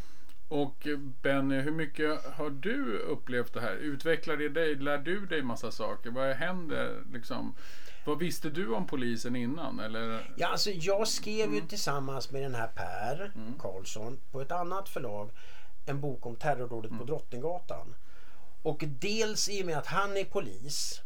och 0.48 0.86
eh, 0.86 0.98
Benny, 0.98 1.60
hur 1.60 1.70
mycket 1.70 2.24
har 2.24 2.50
du 2.50 2.98
upplevt 2.98 3.54
det 3.54 3.60
här? 3.60 3.74
Utvecklar 3.74 4.36
det 4.36 4.48
dig? 4.48 4.74
Lär 4.74 4.98
du 4.98 5.26
dig 5.26 5.42
massa 5.42 5.70
saker? 5.70 6.10
Vad 6.10 6.36
händer 6.36 7.02
liksom? 7.12 7.54
Vad 8.04 8.18
visste 8.18 8.50
du 8.50 8.74
om 8.74 8.86
polisen 8.86 9.36
innan? 9.36 9.80
Eller? 9.80 10.34
Ja, 10.36 10.48
alltså 10.48 10.70
jag 10.70 11.08
skrev 11.08 11.54
ju 11.54 11.60
tillsammans 11.60 12.30
med 12.30 12.42
den 12.42 12.54
här 12.54 12.66
Per 12.66 13.32
Karlsson 13.58 14.18
på 14.30 14.40
ett 14.40 14.52
annat 14.52 14.88
förlag 14.88 15.30
en 15.86 16.00
bok 16.00 16.26
om 16.26 16.36
terrordådet 16.36 16.98
på 16.98 17.04
Drottninggatan. 17.04 17.94
Och 18.62 18.84
dels 18.86 19.48
i 19.48 19.62
och 19.62 19.66
med 19.66 19.78
att 19.78 19.86
han 19.86 20.16
är 20.16 20.24
polis 20.24 21.02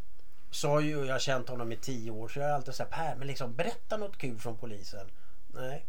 så 0.51 0.67
har 0.67 0.81
ju 0.81 1.05
jag 1.05 1.21
känt 1.21 1.49
honom 1.49 1.71
i 1.71 1.77
tio 1.77 2.11
år 2.11 2.27
så 2.27 2.39
jag 2.39 2.45
har 2.47 2.53
alltid 2.53 2.75
sagt 2.75 2.91
Per, 2.91 3.15
men 3.15 3.27
liksom 3.27 3.55
berätta 3.55 3.97
något 3.97 4.17
kul 4.17 4.37
från 4.37 4.57
polisen. 4.57 5.07
Nej, 5.47 5.85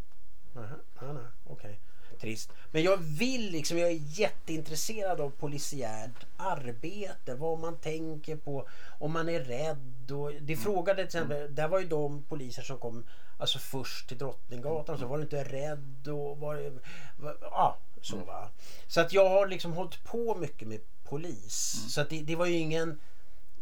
nej, 0.52 0.64
nej, 1.00 1.12
nej. 1.14 1.24
okej. 1.46 1.80
Trist. 2.20 2.52
Men 2.70 2.82
jag 2.82 2.96
vill 2.96 3.50
liksom, 3.50 3.78
jag 3.78 3.90
är 3.90 4.00
jätteintresserad 4.20 5.20
av 5.20 5.30
polisiärt 5.30 6.26
arbete. 6.36 7.34
Vad 7.34 7.58
man 7.58 7.76
tänker 7.76 8.36
på, 8.36 8.68
om 8.98 9.12
man 9.12 9.28
är 9.28 9.40
rädd. 9.40 10.10
Och 10.10 10.32
det 10.40 10.56
frågade 10.56 10.96
till 10.96 11.04
exempel, 11.04 11.54
där 11.54 11.68
var 11.68 11.80
ju 11.80 11.88
de 11.88 12.22
poliser 12.22 12.62
som 12.62 12.78
kom 12.78 13.04
alltså 13.38 13.58
först 13.58 14.08
till 14.08 14.18
Drottninggatan. 14.18 14.98
Så 14.98 15.06
var 15.06 15.16
du 15.16 15.22
inte 15.22 15.44
rädd 15.44 16.08
och 16.08 16.38
var, 16.38 16.72
var 17.16 17.36
ja, 17.40 17.78
så 18.00 18.16
va. 18.16 18.48
Så 18.86 19.00
att 19.00 19.12
jag 19.12 19.28
har 19.28 19.46
liksom 19.46 19.72
hållit 19.72 20.04
på 20.04 20.34
mycket 20.34 20.68
med 20.68 20.80
polis. 21.04 21.86
Så 21.88 22.00
att 22.00 22.10
det, 22.10 22.22
det 22.22 22.36
var 22.36 22.46
ju 22.46 22.56
ingen 22.56 23.00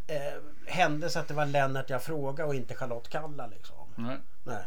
eh, 0.06 0.42
händelse 0.66 1.20
att 1.20 1.28
det 1.28 1.34
var 1.34 1.46
Lennart 1.46 1.90
jag 1.90 2.02
frågade 2.02 2.48
och 2.48 2.54
inte 2.54 2.74
Charlotte 2.74 3.08
Kalla 3.08 3.46
liksom. 3.46 3.76
Nej. 3.96 4.16
Nej. 4.44 4.64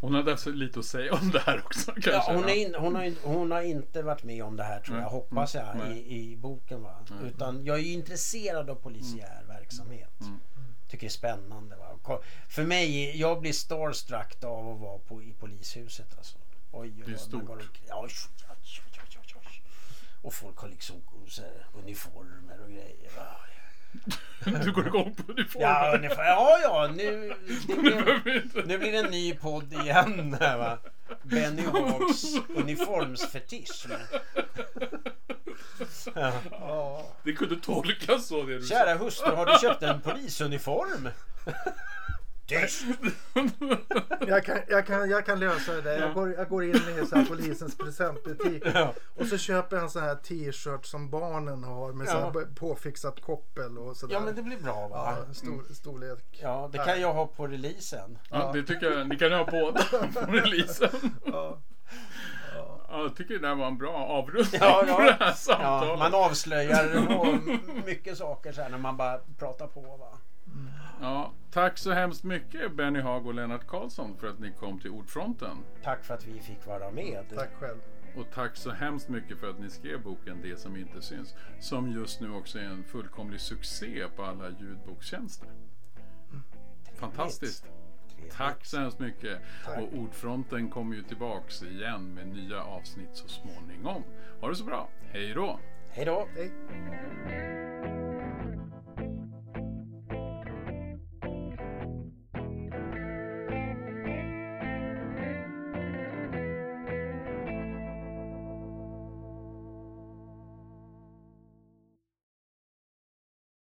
Hon 0.00 0.14
hade 0.14 0.30
alltså 0.30 0.50
lite 0.50 0.78
att 0.78 0.84
säga 0.84 1.14
om 1.14 1.30
det 1.30 1.38
här 1.38 1.58
också 1.64 1.92
kanske? 1.92 2.10
Ja, 2.10 2.32
hon, 2.34 2.48
in, 2.48 2.74
hon, 2.74 2.94
har, 2.94 3.02
in- 3.04 3.16
hon 3.22 3.50
har 3.50 3.62
inte 3.62 4.02
varit 4.02 4.22
med 4.24 4.42
om 4.44 4.56
det 4.56 4.64
här 4.64 4.80
tror 4.80 4.96
jag, 4.96 5.02
Nej. 5.02 5.12
hoppas 5.12 5.54
jag, 5.54 5.74
Mm. 5.76 5.92
i, 5.92 6.32
i 6.32 6.36
boken. 6.36 6.82
Va? 6.82 6.94
Utan 7.24 7.64
jag 7.64 7.76
är 7.78 7.82
ju 7.82 7.92
intresserad 7.92 8.70
av 8.70 8.74
polisiär 8.74 9.44
verksamhet. 9.48 10.20
Mm. 10.20 10.40
Tycker 10.88 11.00
det 11.06 11.08
är 11.08 11.10
spännande. 11.10 11.76
Va? 11.76 12.20
För 12.48 12.62
mig, 12.64 13.16
jag 13.20 13.40
blir 13.40 13.52
starstruck 13.52 14.44
av 14.44 14.68
att 14.74 14.80
vara 14.80 14.98
på, 14.98 15.22
i 15.22 15.32
polishuset. 15.32 16.14
Alltså. 16.18 16.38
Oj, 16.72 17.02
Det 17.06 17.12
är 17.12 17.16
stort. 17.16 17.44
går 17.44 17.62
Ja, 17.88 18.00
oj, 18.02 18.10
oj, 18.50 19.34
oj. 19.36 19.62
Och 20.22 20.34
folk 20.34 20.58
har 20.58 20.68
liksom 20.68 20.96
så 21.28 21.42
här, 21.42 21.66
uniformer 21.82 22.60
och 22.62 22.68
grejer. 22.68 23.10
Va? 23.16 23.26
Du 24.64 24.72
går 24.72 24.86
igång 24.86 25.14
på 25.14 25.32
uniformen? 25.32 25.68
Ja, 25.68 25.92
ungefär. 25.96 26.24
Ja, 26.24 26.58
ja, 26.62 26.90
nu, 26.94 27.34
det 28.54 28.66
Nu 28.66 28.78
blir 28.78 28.92
det 28.92 28.98
en 28.98 29.10
ny 29.10 29.34
podd 29.34 29.72
igen. 29.72 30.36
Här, 30.40 30.58
va? 30.58 30.78
Benny 31.22 31.62
Hags 31.62 32.24
uniformsfetisch. 32.48 33.86
Ja. 36.14 36.32
Ja. 36.50 37.02
Det 37.24 37.32
kunde 37.32 37.56
tolkas 37.56 38.26
så 38.26 38.42
det 38.42 38.58
du. 38.58 38.66
Kära 38.66 38.94
hustru, 38.94 39.34
har 39.34 39.46
du 39.46 39.58
köpt 39.58 39.82
en 39.82 40.00
polisuniform? 40.00 41.08
Tyst! 42.50 42.84
Jag, 44.28 44.44
kan, 44.44 44.58
jag, 44.68 44.86
kan, 44.86 45.10
jag 45.10 45.26
kan 45.26 45.40
lösa 45.40 45.72
det 45.72 45.80
där. 45.82 46.00
Jag 46.00 46.14
går, 46.14 46.32
jag 46.34 46.48
går 46.48 46.64
in 46.64 46.74
i 46.74 47.06
så 47.06 47.16
här 47.16 47.24
polisens 47.24 47.76
presentbutik. 47.78 48.62
Ja. 48.74 48.94
Och 49.16 49.26
så 49.26 49.38
köper 49.38 49.76
jag 49.76 49.82
en 49.84 49.90
sån 49.90 50.02
här 50.02 50.14
t-shirt 50.14 50.86
som 50.86 51.10
barnen 51.10 51.64
har 51.64 51.92
med 51.92 52.08
så 52.08 52.16
Ja. 52.16 52.32
här 52.34 52.54
påfixat 52.54 53.20
koppel 53.20 53.78
och 53.78 53.96
sådär. 53.96 54.14
ja, 54.14 54.20
men 54.20 54.34
det 54.34 54.42
blir 54.42 54.58
bra 54.58 54.88
va? 54.88 55.16
Ja, 55.28 55.34
stor, 55.34 55.64
storlek. 55.74 56.38
Ja, 56.42 56.68
det 56.72 56.78
kan 56.78 57.00
jag 57.00 57.12
ha 57.12 57.26
på 57.26 57.46
releasen. 57.46 58.18
Ja, 58.30 58.50
det 58.54 58.62
tycker 58.62 58.90
jag. 58.90 59.08
Ni 59.08 59.16
kan 59.16 59.32
ha 59.32 59.44
båda 59.50 59.82
på 60.26 60.32
releasen. 60.32 61.14
Ja. 61.26 61.58
Ja, 62.54 63.02
jag 63.02 63.16
tycker 63.16 63.34
det 63.34 63.48
där 63.48 63.54
var 63.54 63.66
en 63.66 63.78
bra 63.78 63.92
avrundning 64.06 64.60
Ja, 64.60 64.84
ja. 64.86 64.94
på 64.94 65.00
det 65.02 65.12
här 65.12 65.26
Ja, 65.28 65.32
samtalet. 65.34 65.98
man 65.98 66.14
avslöjar 66.14 67.82
mycket 67.86 68.18
saker 68.18 68.52
så 68.52 68.62
här 68.62 68.68
när 68.68 68.78
man 68.78 68.96
bara 68.96 69.18
pratar 69.38 69.66
på. 69.66 69.80
Va? 69.80 70.18
Ja, 71.00 71.32
tack 71.50 71.78
så 71.78 71.90
hemskt 71.92 72.24
mycket 72.24 72.76
Benny 72.76 73.00
Haag 73.00 73.26
och 73.26 73.34
Lennart 73.34 73.66
Karlsson 73.66 74.16
för 74.16 74.26
att 74.26 74.38
ni 74.38 74.52
kom 74.52 74.80
till 74.80 74.90
Ordfronten. 74.90 75.56
Tack 75.82 76.04
för 76.04 76.14
att 76.14 76.26
vi 76.26 76.40
fick 76.40 76.66
vara 76.66 76.90
med. 76.90 77.24
Tack 77.34 77.54
själv. 77.54 77.78
Och 78.16 78.26
tack 78.34 78.56
så 78.56 78.70
hemskt 78.70 79.08
mycket 79.08 79.38
för 79.38 79.50
att 79.50 79.60
ni 79.60 79.70
skrev 79.70 80.02
boken 80.02 80.40
Det 80.42 80.60
som 80.60 80.76
inte 80.76 81.02
syns. 81.02 81.34
Som 81.60 81.90
just 81.90 82.20
nu 82.20 82.32
också 82.32 82.58
är 82.58 82.62
en 82.62 82.84
fullkomlig 82.84 83.40
succé 83.40 84.06
på 84.16 84.22
alla 84.22 84.48
ljudbokstjänster. 84.48 85.48
Fantastiskt. 86.94 87.64
Trevligt. 88.08 88.36
Tack 88.36 88.64
så 88.64 88.78
hemskt 88.78 88.98
mycket. 88.98 89.38
Och 89.66 89.98
Ordfronten 89.98 90.70
kommer 90.70 90.96
ju 90.96 91.02
tillbaks 91.02 91.62
igen 91.62 92.14
med 92.14 92.28
nya 92.28 92.62
avsnitt 92.62 93.10
så 93.12 93.28
småningom. 93.28 94.02
Ha 94.40 94.48
det 94.48 94.54
så 94.54 94.64
bra. 94.64 94.88
Hej 95.12 95.34
då! 95.34 95.58
Hej 95.90 96.04
då! 96.04 96.28
Hej. 96.34 98.09